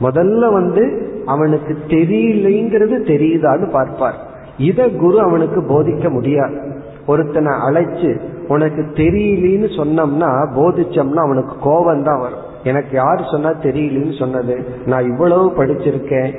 [0.00, 0.84] முதல்ல வந்து
[1.26, 4.18] அவனுக்கு தெரியலைங்கிறது தெரியுதான்னு பார்ப்பார்.
[4.58, 6.58] இத குரு அவனுக்கு போதிக்க முடியாது.
[7.06, 12.46] ஒருத்தனை அழைச்சு உனக்கு தெரியலன்னு சொன்னோம்னா போதிச்சோம்னா அவனுக்கு கோபம் தான் வரும்.
[12.64, 14.64] எனக்கு யார் சொன்னா தெரியலன்னு சொன்னது?
[14.86, 16.32] நான் இவ்வளவு படிச்சிருக்கேன்.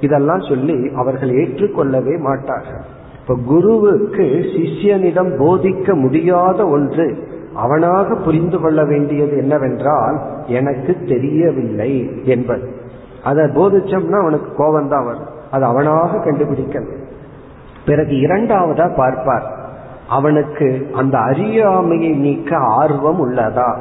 [0.00, 2.84] இதெல்லாம் சொல்லி அவர்கள் ஏற்றுக்கொள்ளவே மாட்டார்கள்.
[3.20, 4.26] இப்ப குருவுக்கு
[4.56, 12.74] சிஷ்யனிடம் போதிக்க முடியாத ஒன்று அவனாக புரிந்து கொள்ள வேண்டியது என்னவென்றால் எனக்கு தெரியவில்லை என்பது.
[13.24, 15.34] அதை போதிச்சோம்னா அவனுக்கு கோபம் தான் வரும்.
[15.50, 17.04] அது அவனாக கண்டுபிடிக்கணும்
[17.86, 19.54] பிறகு இரண்டாவதா பார்ப்பார்.
[20.08, 23.76] அவனுக்கு அந்த அறியாமையை நீக்க ஆர்வம் உள்ளதா?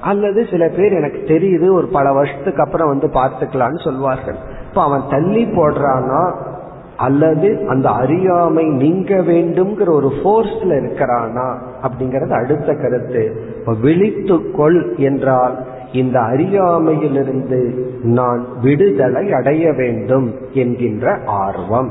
[0.00, 4.34] அல்லது சில பேர் எனக்கு தெரியுது ஒரு பல வருஷத்துக்கு அப்புறம் வந்து பார்த்துக்கலான்னு சொல்வார்கள்.
[4.68, 6.34] இப்ப அவன் தள்ளி போடுறான்னா
[6.96, 13.42] அல்லது அந்த அறியாமை நீங்க வேண்டும்ங்கிற ஒரு போர்ஸ்ல இருக்கிறானா அப்படிங்கறது அடுத்த கருத்து.
[13.82, 15.58] விழித்து கொள் என்றால்
[15.92, 21.90] இந்த அறியாமையிலிருந்து நான் விடுதலை அடைய வேண்டும் என்கின்ற ஆர்வம்.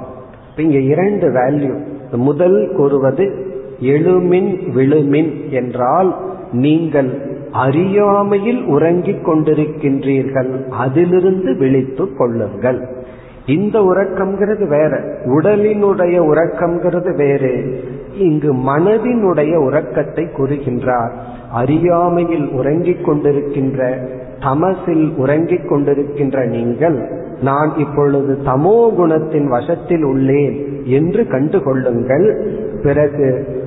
[0.56, 1.76] இங்க இரண்டு வேல்யூ
[2.12, 3.49] முதல் கூறுவது
[3.82, 6.16] எழுமின் விழுமின் என்றால்
[6.52, 13.01] நீங்கள் அறியாமையில் உறங்கிக் கொண்டிருக்கின்றீர்கள் அதிலிருந்து விழித்து கொள்ளுங்கள்.
[13.46, 15.00] இந்த உறக்கம்ங்கிறது வேற.
[15.26, 17.84] உடலினுடைய உறக்கம்ங்கிறது வேறு.
[18.18, 21.12] இங்கு மனதினுடைய உறக்கத்தை கூறுகின்றார்.
[21.52, 23.98] அறியாமையில் உறங்கிக் கொண்டிருக்கின்ற
[24.39, 32.48] தமசில் உறங்கிக் கொண்டிருக்கின்ற நீங்கள் நான் இப்பொழுது தமோ குணத்தின் வசத்தில் உள்ளேன் என்று கண்டுகொள்ளுங்கள்.
[32.84, 33.60] பிறகு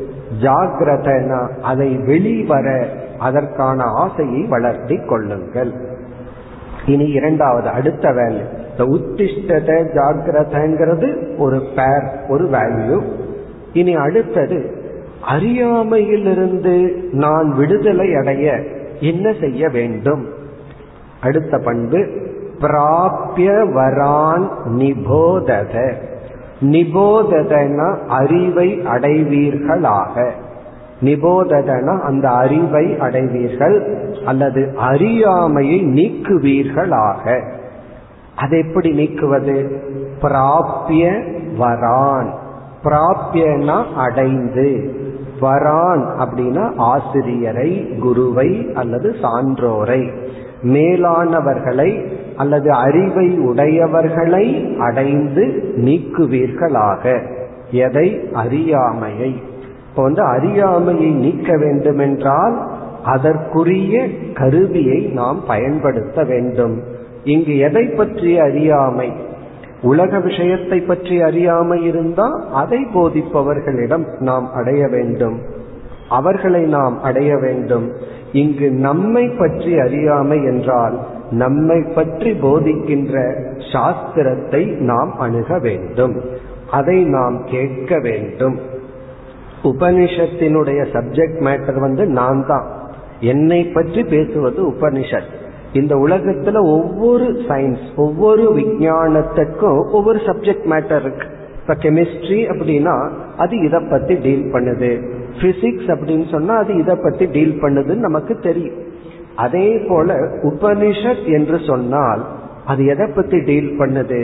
[0.43, 5.72] ஜாகிரதனா அதை வெளிவர அதற்கான ஆசையை வளர்த்தி கொள்ளுங்கள்.
[6.87, 13.03] இனி இரண்டாவது அடுத்த வேல்யூ இந்த உத்திஷ்டத ஜாகிரதங்கிறது ஒரு பேர் ஒரு வேல்யூ
[13.72, 14.82] இனி அடுத்தது
[15.26, 18.62] அறியாமையிலிருந்து நான் விடுதலை அடைய
[19.01, 20.28] என்ன செய்ய வேண்டும்?
[21.20, 21.99] அடுத்த பண்பு
[22.61, 25.93] பிராபிய வரான் நிபோதத.
[26.61, 30.30] நிபோததன அறிவை அடைவீர்களாக.
[31.05, 37.42] நிபோததன அந்த அறிவை அடைவீர்கள் அல்லது அறியாமையை நீக்குவீர்களாக.
[38.36, 39.76] அதை எப்படி நீக்குவது?
[40.22, 41.24] பிராபிய
[41.59, 42.26] வரான்.
[42.84, 44.94] பிராபியனா அடைந்து.
[45.40, 50.12] வரான் அப்படின்னா ஆசிரியரை குருவை அல்லது சான்றோரை.
[50.62, 57.26] மேலானவர்களை அல்லது அறிவை உடையவர்களை அடைந்து நீக்குவீர்களாக.
[57.70, 58.28] எதை?
[58.32, 59.42] அறியாமையை.
[59.95, 62.55] இப்போ வந்து அறியாமையை நீக்க வேண்டுமென்றால்
[63.03, 66.82] அதற்குரிய கருவியை நாம் பயன்படுத்த வேண்டும்.
[67.24, 69.12] இங்கு எதை பற்றிய அறியாமை?
[69.82, 75.38] உலக விஷயத்தை பற்றி அறியாமை இருந்தால் அதை போதிப்பவர்களிடம் நாம் அடைய வேண்டும்.
[76.09, 77.92] அவர்களை நாம் அடைய வேண்டும்.
[78.32, 80.99] இங்கு நம்மை பற்றி அறியாமை என்றால்
[81.30, 83.16] நம்மை பற்றி போதிக்கின்ற
[83.72, 86.20] சாஸ்திரத்தை நாம் அணுக வேண்டும்.
[86.70, 88.72] அதை நாம் கேட்க வேண்டும்.
[89.64, 92.66] உபனிஷத்தினுடைய சப்ஜெக்ட் மேட்டர் வந்து நான் தான்
[93.20, 95.30] என்னை பற்றி பேசுவது உபனிஷத்.
[95.72, 101.26] இந்த உலகத்துல ஒவ்வொரு சயின்ஸ் ஒவ்வொரு விஞ்ஞானத்துக்கும் ஒவ்வொரு சப்ஜெக்ட் மேட்டர் இருக்கு.
[101.60, 104.90] இப்ப கெமிஸ்ட்ரி அப்படின்னா அது இதை பத்தி டீல் பண்ணுது.
[105.40, 108.80] பிசிக்ஸ் அப்படின்னு சொன்னா அது இதை பத்தி டீல் பண்ணுதுன்னு நமக்கு தெரியும்.
[109.36, 112.24] அதே போல உபனிஷத் என்று சொன்னால்
[112.66, 114.20] அது எதை பத்தி டீல் பண்ணுது?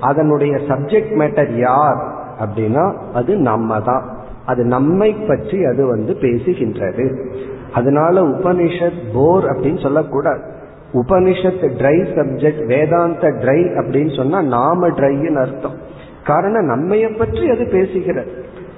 [0.00, 2.00] அதனுடைய சப்ஜெக்ட் மேட்டர் யார்?
[2.40, 4.04] அப்படின்னா அது நம்ம தான்
[4.50, 7.06] அது நம்மை பற்றி அது வந்து பேசுகின்றது.
[7.74, 10.40] அதனால உபனிஷத் போர் அப்படின்னு சொல்லக்கூடாது.
[10.92, 15.76] Upanishad dry subject Vedanta dry அப்படின்னு சொன்னா நாம ட்ரைன்னு அர்த்தம்.
[16.24, 18.32] காரணம் நம்மைய பற்றி அது பேசுகிறது.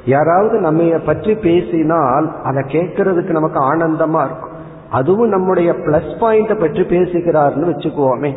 [0.05, 4.51] யாராவது நம்மைய பற்றி பேசினால் அதை கேட்கறதுக்கு நமக்கு ஆனந்தமா இருக்கும்.
[4.91, 8.33] அதுவும் நம்முடைய பிளஸ் பாயிண்ட பற்றி பேசுகிறார்னு வச்சுக்குவோமே.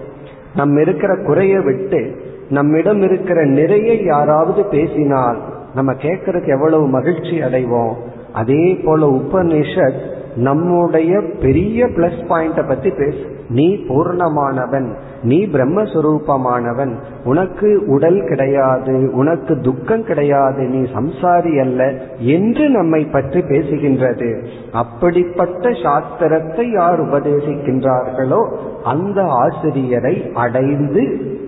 [0.56, 2.02] நம்ம இருக்கிற குறைய விட்டு
[2.50, 5.40] நம்மிடம் இருக்கிற நிறைய யாராவது பேசினால்
[5.76, 7.95] நம்ம கேட்கறதுக்கு எவ்வளவு மகிழ்ச்சி அடைவோம்?
[8.34, 10.01] அதே போல உபனிஷத்
[10.36, 13.23] நம்முடைய பெரிய பிளஸ் பாயிண்ட பத்தி பேசு.
[13.49, 14.88] நீ பூர்ணமானவன்
[15.23, 24.30] நீ பிரம்மஸ்வரூபமானவன் உனக்கு உடல் கிடையாது உனக்கு துக்கம் கிடையாது நீ சம்சாரி அல்ல என்று நம்மை பற்றி பேசுகின்றது.
[24.71, 28.41] அப்படிப்பட்ட சாஸ்திரத்தை யார் உபதேசிக்கின்றார்களோ
[28.84, 31.03] அந்த ஆசிரியரை அடைந்து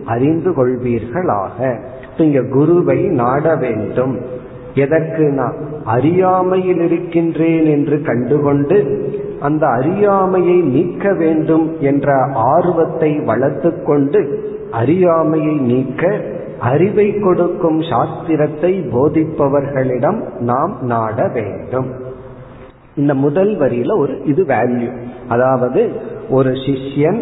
[0.06, 1.80] அறிந்து கொள்வீர்களாக.
[2.18, 4.20] இங்க குருவை நாட வேண்டும்.
[4.74, 8.78] எதற்கு நான் அறியாமையில் இருக்கின்றேன் என்று கண்டுகொண்டு
[9.40, 14.22] அந்த அறியாமையை நீக்க வேண்டும் என்ற ஆர்வத்தை வளர்த்து கொண்டு
[14.72, 16.22] அறியாமையை நீக்க
[16.60, 21.88] அறிவை கொடுக்கும் சாஸ்திரத்தை போதிப்பவர்களிடம் நாம் நாட வேண்டும்.
[22.96, 24.92] இந்த முதல் வரியில ஒரு இது வேல்யூ
[25.28, 25.92] அதாவது
[26.30, 27.22] ஒரு சிஷ்யன்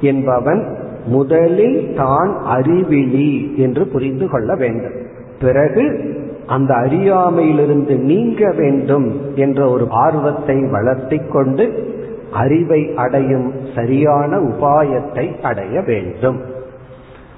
[0.00, 4.92] என்பவன் முதலில் தான் அறிவிலி என்று புரிந்து கொள்ள வேண்டும்.
[5.40, 6.14] பிறகு
[6.46, 11.88] அந்த அறியாமையிலிருந்து நீங்க வேண்டும் என்ற ஒரு ஆர்வத்தை வளர்த்தி கொண்டு
[12.32, 16.40] அறிவை அடையும் சரியான உபாயத்தை அடைய வேண்டும்.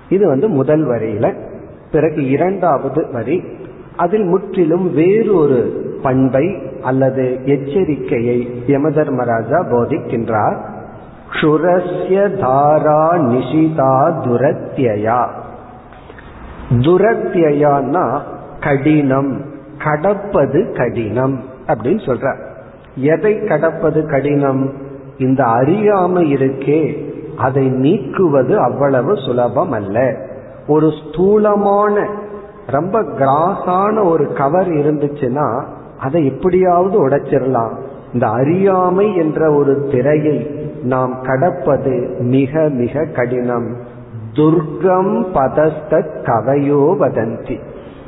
[0.09, 1.35] இது வந்து முதல் வரியில.
[1.93, 3.43] பிறகு இரண்டாவது வரி.
[3.97, 10.57] அதில் முற்றிலும் வேறு ஒரு பண்பை அல்லது எச்சரிக்கையை யமதர்மராஜா போதிக்கின்றார்.
[11.33, 15.20] க்ஷுரஸ்ய தாரா நிஷிதா துரத்தியா
[16.70, 18.20] துரத்தியான்னா
[18.61, 19.41] கடினம்
[19.85, 22.37] கடப்பது கடினம் அப்படின்னு சொல்ற।
[22.95, 24.72] எதை கடப்பது கடினம்
[25.18, 30.14] இந்த அறியாமை இருக்கே அதை நீக்குவது அவ்வளவு சுலபம் அல்ல
[30.66, 32.09] ஒரு ஸ்தூலமான
[32.66, 35.64] ரொம்ப கிராஸான ஒரு கவர் இருந்துச்சுன்னா
[36.01, 37.74] அதை எப்படியாவது உடைச்சிடலாம்
[38.12, 40.37] இந்த அறியாமை என்ற ஒரு திரையை
[40.83, 43.76] நாம் கடப்பது மிக மிக கடினம்.
[44.33, 47.59] துர்க்கம் பதஸ்த கவையோ வதந்தி.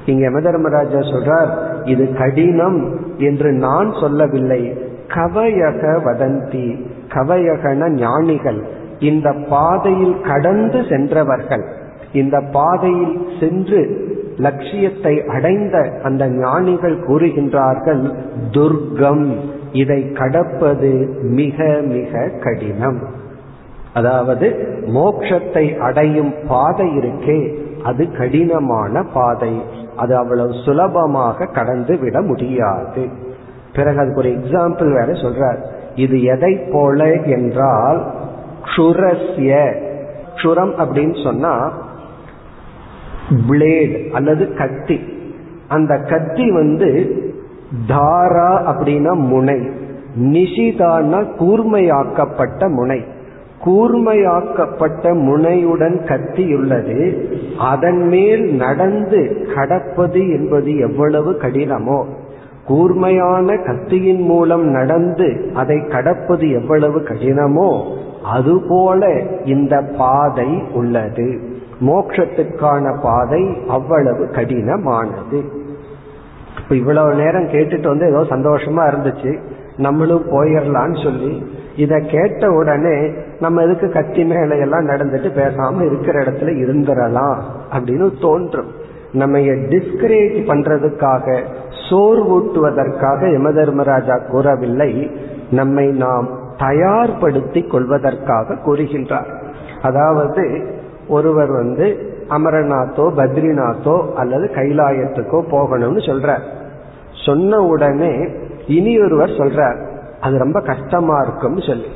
[0.07, 1.49] இங்க யமதர்மராஜா சொல்றார்
[1.85, 4.79] இது கடினம் என்று நான் சொல்லவில்லை.
[5.09, 8.63] கவயக வதந்தி கவயகன ஞானிகள்
[8.99, 11.65] இந்த பாதையில் கடந்து சென்றவர்கள்.
[12.13, 18.15] இந்த பாதையில் சென்று லட்சியத்தை அடைந்த அந்த ஞானிகள் கூறுகின்றார்கள்
[18.51, 19.35] துர்க்கம்
[19.81, 20.91] இதை கடப்பது
[21.39, 23.01] மிக மிக கடினம்.
[23.95, 24.47] அதாவது
[24.97, 27.39] மோட்சத்தை அடையும் பாதை இருக்கே
[27.83, 29.55] அது கடினமான பாதை.
[29.97, 33.05] அது அவ்வளவு சுலபமாக கடந்து விட முடியாது.
[33.77, 35.61] பிறகு அதுக்கு ஒரு எக்ஸாம்பிள் வேற சொல்றார்.
[35.95, 38.01] இது எதை போல என்றால்
[38.65, 39.53] க்ஷுரஸ்ய
[40.37, 41.53] க்ஷுரம் அப்படின்னு சொன்னா
[43.49, 44.99] பிளேட் அல்லது கத்தி.
[45.69, 46.91] அந்த கத்தி வந்து
[47.87, 49.69] தாரா அப்படின்னா முனை.
[50.21, 53.05] நிஷிதான்னா கூர்மையாக்கப்பட்ட முனை.
[53.65, 57.25] கூர்மையாக்கப்பட்ட முனையுடன் கத்தியுள்ளது
[57.59, 62.05] அதன் மேல் நடந்து கடப்பது என்பது எவ்வளவு கடினமோ?
[62.67, 67.97] கூர்மையான கத்தியின் மூலம் நடந்து அதை கடப்பது எவ்வளவு கடினமோ?
[68.25, 71.41] அதுபோல இந்த பாதை உள்ளது.
[71.81, 75.63] மோட்சத்துக்கான பாதை அவ்வளவு கடினமானது.
[76.65, 79.39] இப்ப இவ்வளவு நேரம் கேட்டுட்டு வந்து ஏதோ சந்தோஷமா இருந்துச்சு
[79.77, 81.47] நம்மளும் போயிடலான்னு சொல்லி
[81.77, 83.11] இத கேட்ட உடனே
[83.41, 87.37] நம்ம எதுக்கு கத்தி மேலையெல்லாம் எல்லாம் நடந்துட்டு பேசாம இருக்கிற இடத்துல இருந்துடலாம்
[87.73, 88.67] அப்படின்னு தோன்றும்.
[89.13, 91.43] நம்ம டிஸ்கரேஜ் பண்றதுக்காக
[91.91, 95.11] சோர்வூட்டுவதற்காக யமதர்மராஜா கூறவில்லை.
[95.51, 99.31] நம்மை நாம் தயார்படுத்தி கொள்வதற்காக கூறுகின்றார்.
[99.83, 100.67] அதாவது
[101.09, 106.39] ஒருவர் வந்து அமரநாத்தோ பத்ரிநாத்தோ அல்லது கைலாயத்துக்கோ போகணும்னு சொல்ற.
[107.27, 108.29] சொன்ன உடனே
[108.67, 109.87] இனி ஒருவர் சொல்ற
[110.21, 111.87] அது ரொம்ப கஷ்டமா இருக்கும்னு சொல்லி.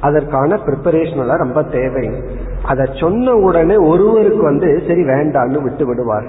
[0.00, 2.10] அதற்கான ப்ரிப்பரேஷன் எல்லாம் ரொம்ப தேவை.
[2.64, 6.26] அதை சொன்ன உடனே ஒருவருக்கு வந்து சரி வேண்டான்னு விட்டு விடுவார்.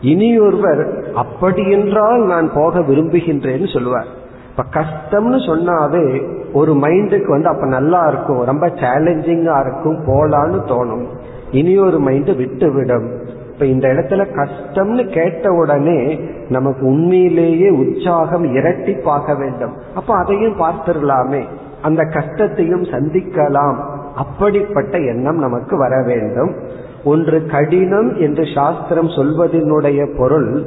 [0.00, 4.06] இனி ஒருவர் அப்படி என்றால் நான் போக விரும்புகின்றேன்னு சொல்லுவார்.
[4.50, 6.22] இப்ப கஷ்டம்னு சொன்னாவே
[6.52, 11.06] ஒரு மைண்டுக்கு வந்து அப்ப நல்லா இருக்கும் ரொம்ப சேலஞ்சிங்கா இருக்கும் போலான்னு தோணும்.
[11.50, 13.28] இனி ஒரு மைண்டு விட்டுவிடும்.
[13.52, 19.72] இப்ப இந்த இடத்துல கஷ்டம்னு கேட்ட உடனே நமக்கு உண்மையிலேயே உற்சாகம் இரட்டிப்பாக வேண்டும்.
[19.94, 21.42] அப்ப அதையும் பார்த்துடலாமே.
[21.82, 23.76] அந்த கஷ்டத்தையும் சந்திக்கலாம்.
[24.14, 26.54] அப்படிப்பட்ட எண்ணம் நமக்கு வர வேண்டும்.
[27.04, 30.64] ஒன்று கடினம் என்று சாஸ்திரம் சொல்வதனுடைய பொருள்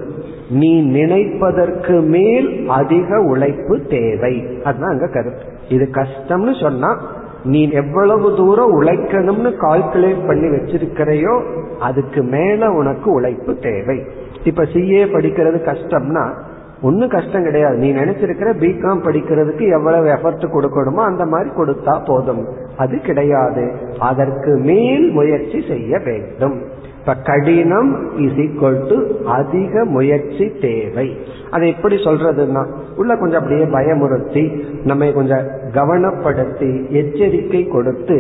[0.50, 4.44] நீ நினைப்பதற்கு மேல் அதிக உழைப்பு தேவை.
[4.64, 5.44] அதுதான் அங்க கருத்து.
[5.70, 7.02] இது கஷ்டம்னு சொன்னா
[7.44, 11.44] நீ எவ்வளவு தூரம் உழைக்கணும்னு கால்குலேட் பண்ணி வச்சிருக்கிறையோ
[11.80, 14.02] அதுக்கு மேல உனக்கு உழைப்பு தேவை.
[14.44, 16.34] இப்ப சிஏ படிக்கிறது கஷ்டம்னா
[16.82, 17.78] ஒன்னும் கஷ்டம் கிடையாது.
[17.78, 22.48] நீ நினைச்சிருக்கிற பிகாம் படிக்கிறதுக்கு எவ்வளவு எஃபர்ட் கொடுக்கணுமோ அந்த மாதிரி கொடுத்தா போதும்.
[22.78, 23.72] அது கிடையாது.
[24.00, 26.62] அதற்கு மேல் முயற்சி செய்ய வேண்டும்.
[27.04, 31.18] இப்ப கடினம் இஸ் ஈக்குவல் டு அதிக முயற்சி தேவை.
[31.52, 34.44] அதை எப்படி சொல்றதுன்னா உள்ள கொஞ்சம் அப்படியே பயமுறுத்தி
[34.84, 38.18] நம்ம கொஞ்சம் கவனப்படுத்தி எச்சரிக்கை கொடுத்து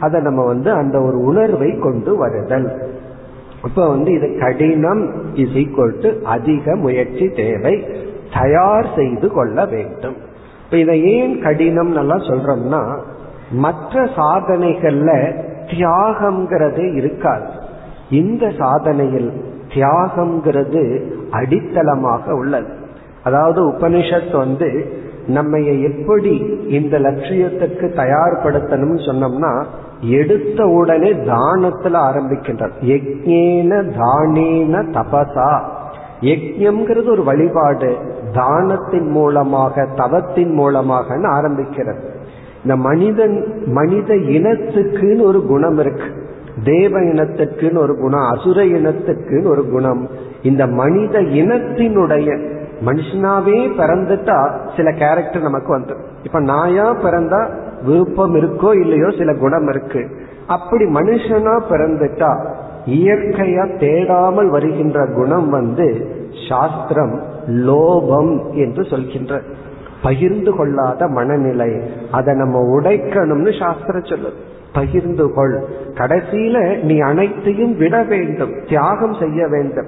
[0.00, 2.68] அதை நம்ம வந்து அந்த ஒரு உணர்வை கொண்டு வருதல்.
[3.64, 7.86] இப்ப வந்து இது கடினம் இஸ் ஈக்குவல் டு அதிக முயற்சி தேவை.
[8.40, 10.16] தயார் செய்து கொள்ள வேண்டும்.
[10.64, 12.96] இப்ப இதை ஏன் கடினம் நல்லா சொல்றோம்னா
[13.50, 15.10] மற்ற சாதனைகள்ல
[15.66, 17.57] தியாகம்ங்கிறதே இருக்காது.
[18.10, 19.32] இந்த சாதனையில்
[19.68, 22.72] தியாகம்ங்கிறது அடித்தளமாக உள்ளது.
[23.24, 24.96] அதாவது உபனிஷத் வந்து
[25.26, 26.38] நம்ம எப்படி
[26.68, 29.64] இந்த லட்சியத்துக்கு தயார்படுத்தணும்னு சொன்னோம்னா
[30.00, 32.72] எடுத்த உடனே தானத்துல ஆரம்பிக்கின்றார்.
[32.80, 35.62] யக்ஞேன தானேன தபசா.
[36.20, 37.96] யஜ்யம்ங்கிறது ஒரு வழிபாடு.
[38.32, 42.00] தானத்தின் மூலமாக தவத்தின் மூலமாக ஆரம்பிக்கிறது.
[42.62, 46.26] இந்த மனிதன் மனித இனத்துக்குன்னு ஒரு குணம் இருக்கு.
[46.64, 50.08] தேவ இனத்துக்குன்னு ஒரு குணம் அசுர இனத்துக்குன்னு ஒரு குணம்.
[50.42, 52.56] இந்த மனித இனத்தினுடைய
[52.86, 57.48] மனுஷனாவே பிறந்துட்டா சில கேரக்டர் நமக்கு வந்துடும் இப்ப நாயா பிறந்தா
[57.84, 60.08] விருப்பம் இருக்கோ இல்லையோ சில குணம் இருக்கு.
[60.46, 62.52] அப்படி மனுஷனா பிறந்துட்டா
[62.86, 66.16] இயற்கையா தேடாமல் வருகின்ற குணம் வந்து
[66.48, 69.42] சாஸ்திரம் லோபம் என்று சொல்கின்ற
[70.02, 71.80] பகிர்ந்து கொள்ளாத மனநிலை.
[72.10, 74.38] அதை நம்ம உடைக்கணும்னு சாஸ்திரம் சொல்லுது.
[74.72, 75.64] பகிர்ந்து கொள்
[75.94, 79.86] கடைசியில நீ அனைத்தையும் விட வேண்டும் தியாகம் செய்ய வேண்டும்.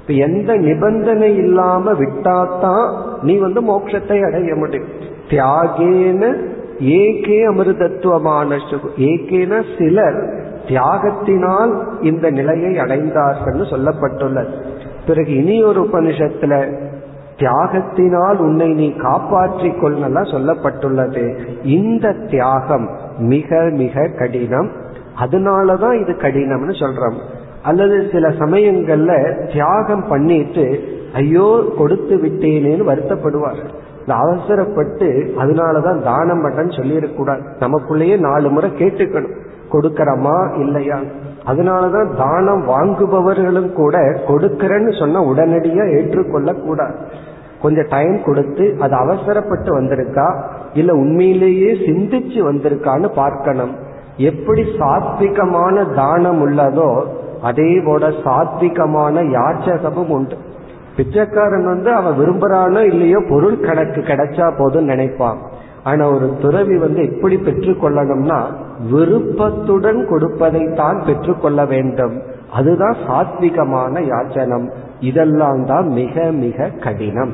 [0.00, 4.88] இப்ப எந்த நிபந்தனை இல்லாம விட்டாதான் நீ வந்து மோட்சத்தை அடைய முடியும்.
[5.28, 6.36] தியாகேன
[6.80, 8.58] ஏகே அமிர்தத்துவமான
[8.98, 14.52] ஏகேன சிலர் தியாகத்தினால் இந்த நிலையை அடைந்தார்கள் சொல்லப்பட்டுள்ளது.
[15.06, 16.76] பிறகு இனி ஒரு உபனிஷத்துல
[17.36, 21.38] தியாகத்தினால் உன்னை நீ காப்பாற்றிக் கொள்ளலாம் சொல்லப்பட்டுள்ளது.
[21.62, 24.70] இந்த தியாகம் மிக மிக கடினம்.
[25.20, 27.16] அதனாலதான் இது கடினம்னு சொல்றோம்.
[27.62, 33.68] அல்லது சில சமயங்கள்ல தியாகம் பண்ணிட்டு ஐயோ கொடுத்து விட்டேனேன்னு வருத்தப்படுவார்.
[34.00, 37.40] இந்த அவசரப்பட்டு அதனாலதான் தானம் பண்ணன்னு சொல்லிடக்கூடாது.
[37.60, 39.38] நமக்குள்ளேயே நாலு முறை கேட்டுக்கணும்.
[39.70, 40.98] கொடுக்கறமா இல்லையா?
[41.46, 43.98] அதனாலதான் தானம் வாங்குபவர்களும் கூட
[44.28, 46.96] கொடுக்கறன்னு சொன்ன உடனடியா ஏற்றுக்கொள்ள கூடாது
[47.62, 50.42] கொஞ்சம் டைம் கொடுத்து அது அவசரப்பட்டு வந்திருக்கா?
[50.74, 53.74] இல்ல உண்மையிலேயே சிந்திச்சு வந்திருக்கான்னு பார்க்கணும்.
[54.16, 57.04] எப்படி சாத்விகமான தானம் உள்ளதோ
[57.42, 60.36] அதே போல சாத்விகமான யாச்சகமும் உண்டு.
[60.96, 65.38] பிச்சைக்காரன் வந்து அவன் விரும்புறானோ இல்லையோ பொருள் கணக்கு கிடைச்சா போதும் நினைப்பான்.
[65.84, 68.40] ஆனா ஒரு துறவி வந்து எப்படி பெற்றுக்கொள்ளணும்னா
[68.90, 72.22] விருப்பத்துடன் கொடுப்பதை தான் பெற்றுக்கொள்ள வேண்டும்.
[72.52, 74.70] அதுதான் சாத்விகமான யாச்சனம்.
[75.00, 77.32] இதெல்லாம் தான் மிக மிக கடினம்.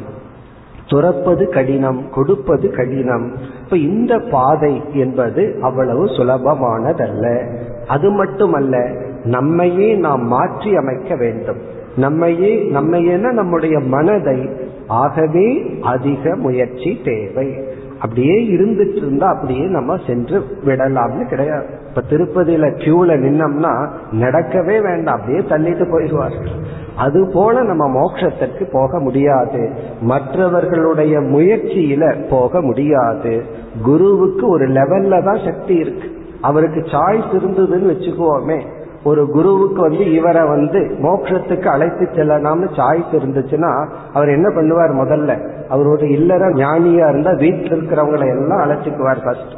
[0.87, 3.33] துறப்பது கடினம் கொடுப்பது கடினம்.
[3.65, 7.55] இப்ப இந்த பாதை என்பது அவ்வளவு சுலபமானதல்ல.
[7.87, 8.91] அது மட்டுமல்ல
[9.25, 11.57] நம்மையே நாம் மாற்றி அமைக்க வேண்டும்.
[11.97, 14.49] நம்மையே நம்மையென நம்முடைய மனதை
[14.87, 17.55] ஆகவே அதிக முயற்சி தேவை.
[18.01, 21.67] அப்படியே இருந்துட்டு இருந்தா அப்படியே நம்ம சென்று விடலாம்னு கிடையாது.
[21.89, 23.73] இப்ப திருப்பதியில கியூல நின்னோம்னா
[24.13, 25.17] நடக்கவே வேண்டாம்.
[25.17, 26.53] அப்படியே தள்ளிட்டு போயிடுவார்கள்
[26.97, 29.71] அது போல நம்ம மோட்சத்திற்கு போக முடியாது.
[30.01, 33.43] மற்றவர்களுடைய முயற்சியில போக முடியாது.
[33.83, 36.17] குருவுக்கு ஒரு லெவல்ல தான் சக்தி இருக்கு.
[36.41, 38.59] அவருக்கு சாய்ஸ் இருந்ததுன்னு வச்சுக்குவோமே
[39.05, 45.51] ஒரு குருவுக்கு வந்து இவரை வந்து மோட்சத்துக்கு அழைத்து செல்லலாம்னு சாய்ஸ் இருந்துச்சுன்னா அவர் என்ன பண்ணுவார் முதல்ல?
[45.69, 49.53] அவர் ஒரு இல்லற ஞானியா இருந்தா வீட்டில் இருக்கிறவங்களை எல்லாம் அழைச்சிக்குவார் ஃபர்ஸ்ட்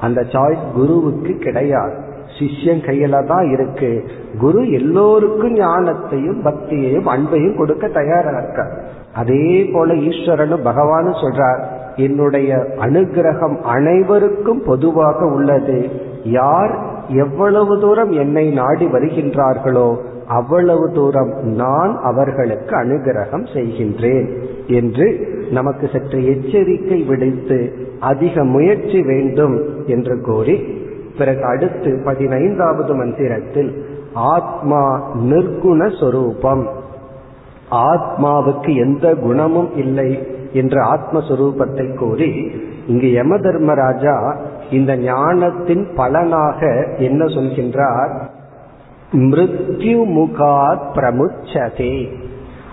[0.00, 2.10] அந்த சாய்ஸ் குருவுக்கு கிடையாது.
[2.38, 4.04] சிஷ்யன் கையில தான் இருக்கு.
[4.40, 8.84] குரு எல்லோருக்கும் ஞானத்தையும் பக்தியையும் அன்பையும் கொடுக்க தயாரா இருக்கார்.
[9.14, 11.62] அதே போல ஈஸ்வரனும் பகவானும் சொல்றார்
[11.96, 15.90] என்னுடைய அனுகிரகம் அனைவருக்கும் பொதுவாக உள்ளது.
[16.24, 19.96] யார் எவ்வளவு தூரம் என்னை நாடி வருகின்றார்களோ
[20.26, 24.28] அவ்வளவு தூரம் நான் அவர்களுக்கு அனுகிரகம் செய்கின்றேன்
[24.66, 30.80] என்று நமக்கு சற்று எச்சரிக்கை விடுத்து அதிக முயற்சி வேண்டும் என்று கூறி
[31.18, 33.84] பிறகு அடுத்து பதினைந்தாவது மந்திரத்தில்
[34.14, 36.68] ஆத்மா நிர்குண சொரூபம்.
[37.70, 40.26] ஆத்மாவுக்கு எந்த குணமும் இல்லை.
[40.52, 42.50] என்ற ஆத்மஸ்வரூபத்தை கூறி
[42.86, 44.36] இங்கு யம தர்மராஜா
[44.70, 48.20] இந்த ஞானத்தின் பலனாக என்ன சொல்கின்றார்?
[49.12, 52.12] மிருத்யு முகாத் பிரமுச்சதே.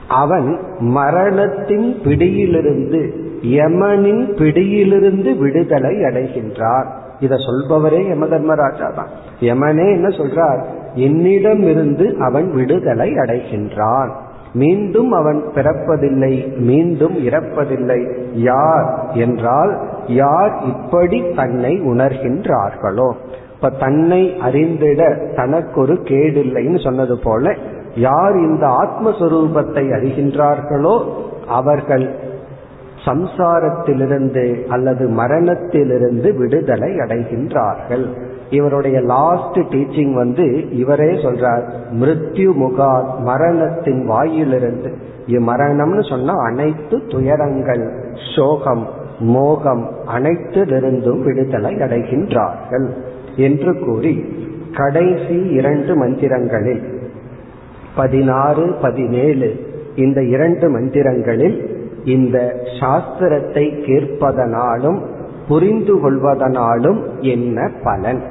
[0.07, 6.85] அவன் மரணத்தின் பிடியிலிருந்து யமனின் பிடியிலிருந்து விடுதலை அடைகின்றார்.
[7.19, 9.07] இத சொல்பவரே யம தர்மராஜா தான்.
[9.39, 10.63] யமனே என்ன சொல்றார்?
[10.93, 14.09] என்னிடமிருந்து அவன் விடுதலை அடைகின்றான்.
[14.53, 18.17] மீண்டும் அவன் பிறப்பதில்லை மீண்டும் இறப்பதில்லை.
[18.33, 23.13] யார் என்றால் யார் இப்படி தன்னை உணர்கின்றார்களோ?
[23.55, 27.55] இப்ப தன்னை அறிந்திட தனக்கு ஒரு கேடில்லைன்னு சொன்னது போல
[27.95, 31.03] யார் இந்த ஆத்மஸ்வரூபத்தை அறிகின்றார்களோ
[31.47, 32.15] அவர்கள்
[33.05, 38.05] சம்சாரத்திலிருந்து அல்லது மரணத்திலிருந்து விடுதலை அடைகின்றார்கள்.
[38.49, 45.07] இவருடைய லாஸ்ட் டீச்சிங் வந்து இவரே சொல்றார் மிருத்யு முகா மரணத்தின் வாயிலிருந்து.
[45.27, 47.91] மரணம்னு சொன்னா அனைத்து துயரங்கள்
[48.35, 48.87] சோகம்
[49.19, 52.87] மோகம் அனைத்திலிருந்தும் விடுதலை அடைகின்றார்கள்
[53.35, 54.25] என்று கூறி
[54.75, 56.83] கடைசி இரண்டு மந்திரங்களில்
[57.95, 64.99] பதினாறு பதினேழு இந்த இரண்டு மந்திரங்களில் இந்த சாஸ்திரத்தை கேட்பதனாலும்
[65.47, 68.21] புரிந்து கொள்வதனாலும் என்ன பலன்?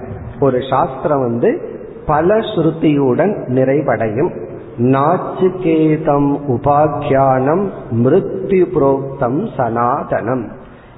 [0.40, 1.60] ஒரு சாஸ்திரம் வந்து
[2.06, 4.30] பல ஸ்ருதியுடன் நிறைவடையும்.
[4.78, 10.44] நாச்சுகேதம் உபாக்கியானம் மிருத்யு புரோக்தம் சனாதனம்.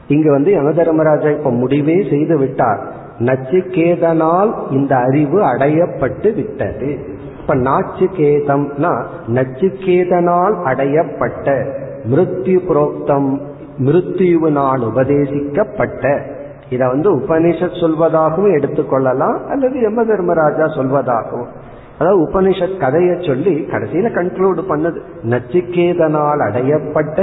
[0.09, 2.93] இங்க வந்து யம தர்மராஜா இப்ப முடிவே செய்து விட்டார்.
[3.19, 6.99] நச்சிகேதனால் இந்த அறிவு அடையப்பட்டு விட்டது.
[7.41, 11.65] இப்ப நாச்சுகேதம்னா நச்சிகேதனால் அடையப்பட்ட
[12.11, 13.41] மிருத்யு புரோக்தம்
[13.79, 16.23] மிருத்யுவினால் உபதேசிக்கப்பட்ட
[16.71, 21.51] இத வந்து உபனிஷத் சொல்வதாகவும் எடுத்துக்கொள்ளலாம் அல்லது யம தர்மராஜா சொல்வதாகவும்.
[21.99, 24.99] அதாவது உபனிஷத் கதையை சொல்லி கடைசியில கன்க்ளூட் பண்ணது.
[25.31, 27.19] நச்சிகேதனால் அடையப்பட்ட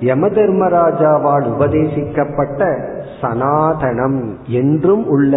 [0.00, 2.60] யம தர்மராஜாவால் உபதேசிக்கப்பட்ட
[3.20, 5.34] சனாதனம் என்றும் உள்ள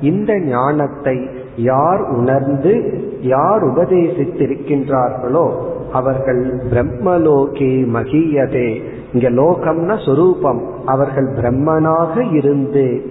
[0.00, 1.16] இந்த ஞானத்தை
[1.56, 2.72] யார் உணர்ந்து
[3.20, 5.46] யார் உபதேசித்திருக்கின்றார்களோ
[5.92, 8.82] அவர்கள் பிரம்மலோகே மகியதே.
[9.12, 10.84] இங்க லோகம்னா சொரூபம்.
[10.84, 13.02] அவர்கள் பிரம்மனாக இருந்து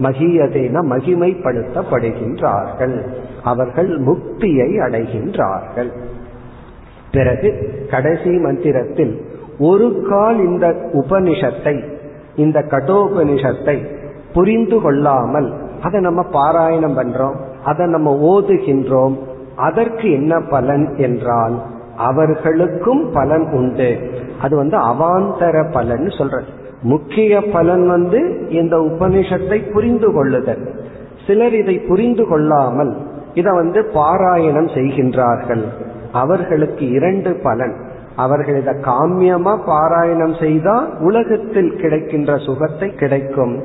[0.00, 3.02] மகியதேன மகிமைப்படுத்தப்படுகின்றார்கள்.
[3.42, 5.92] அவர்கள் முக்தியை அடைகின்றார்கள்.
[7.12, 9.22] பிறகு கடைசி மந்திரத்தில்
[9.58, 11.84] ஒரு கால் இந்த உபனிஷத்தை
[12.36, 13.86] இந்த கடோபனிஷத்தை
[14.32, 19.16] புரிந்து கொள்ளாமல் அதை நம்ம பாராயணம் பண்றோம் அதை நம்ம ஓதுகின்றோம்
[19.56, 21.62] அதற்கு என்ன பலன் என்றால்
[21.96, 23.98] அவர்களுக்கும் பலன் உண்டு.
[24.40, 26.44] அது வந்து அவாந்தர பலன் சொல்றது.
[26.82, 30.74] முக்கிய பலன் வந்து இந்த உபனிஷத்தை புரிந்து கொள்ளுதல்.
[31.26, 32.96] சிலர் இதை புரிந்து கொள்ளாமல்
[33.34, 35.64] இதை வந்து பாராயணம் செய்கின்றார்கள்.
[36.12, 37.74] அவர்களுக்கு இரண்டு பலன்.
[38.16, 43.62] அவர்கள் இதை காமியமா பாராயணம் செய்தால் உலகத்தில் கிடைக்கின்ற சுகத்தை கிடைக்கும்.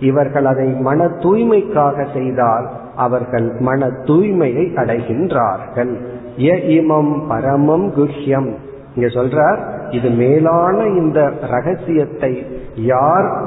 [0.00, 5.96] இவர்கள் அதை மன தூய்மைக்காக செய்தால் அவர்கள் மன தூய்மையை அடைகின்றார்கள்.
[6.38, 8.54] ய இமம் பரமம் குஹ்யம்.
[8.96, 9.58] இங்க சொல்றார்
[9.90, 13.42] இது மேலான இந்த ரகசியத்தை யார்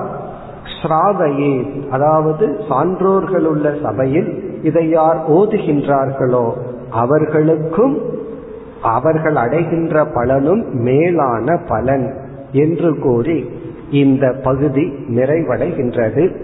[0.82, 6.52] ஸ்ராவையே அதாவது சான்றோர்கள் உள்ள சபையில் இதை யார் ஓதுகின்றார்களோ
[6.90, 8.02] அவர்களுக்கும்
[8.82, 12.14] அவர்கள் அடைகின்ற பலனும் மேலான பலன்
[12.52, 13.50] என்று கூறி
[13.92, 16.36] இந்த பகுதி நிறைவடைகின்றது.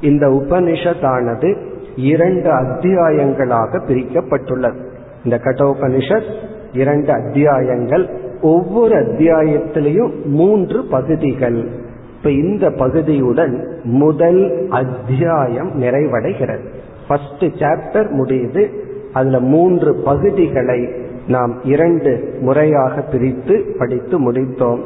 [0.00, 1.56] இந்த உபனிஷத்தானது
[1.96, 4.78] இரண்டு அத்தியாயங்களாக பிரிக்கப்பட்டுள்ளது.
[5.24, 6.32] இந்த கட்டோபனிஷத்
[6.72, 8.10] இரண்டு அத்தியாயங்கள்
[8.42, 11.68] ஒவ்வொரு அத்தியாயத்திலையும் மூன்று பகுதிகள்.
[12.16, 16.64] இப்ப இந்த பகுதியுடன் முதல் அத்தியாயம் நிறைவடைகிறது.
[17.08, 18.68] ஃபர்ஸ்ட் சாப்டர் முடியுது.
[19.12, 20.88] அதுல மூன்று பகுதிகளை
[21.28, 24.80] நாம் இரண்டு முறையாக பிரித்து படித்து முடித்தோம்.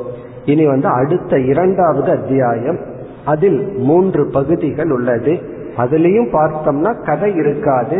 [0.44, 2.78] இனி வந்து அடுத்த இரண்டாவது அத்தியாயம்.
[3.24, 5.56] அதில் மூன்று பகுதிகள் உள்ளது.
[5.78, 7.98] அதுலயும் பார்த்தோம்னா கதை இருக்காது.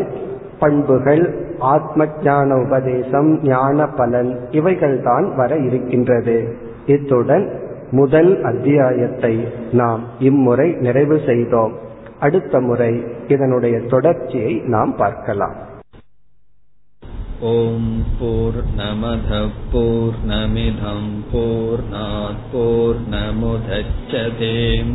[0.58, 1.24] பண்புகள்
[1.58, 6.36] ஆத்ம ஞான உபதேசம் ஞான பலன் இவைகள் தான் வர இருக்கின்றது.
[6.86, 7.46] இத்துடன்
[7.90, 9.34] முதல் அத்தியாயத்தை
[9.72, 11.74] நாம் இம்முறை நிறைவு செய்தோம்.
[12.18, 12.92] அடுத்த முறை
[13.28, 15.56] இதனுடைய தொடர்ச்சியை நாம் பார்க்கலாம்.
[17.40, 19.32] ஓம் போர் நமத
[19.72, 21.10] போர் நமிதம்
[22.52, 24.94] போர் நமுதச்சதேம்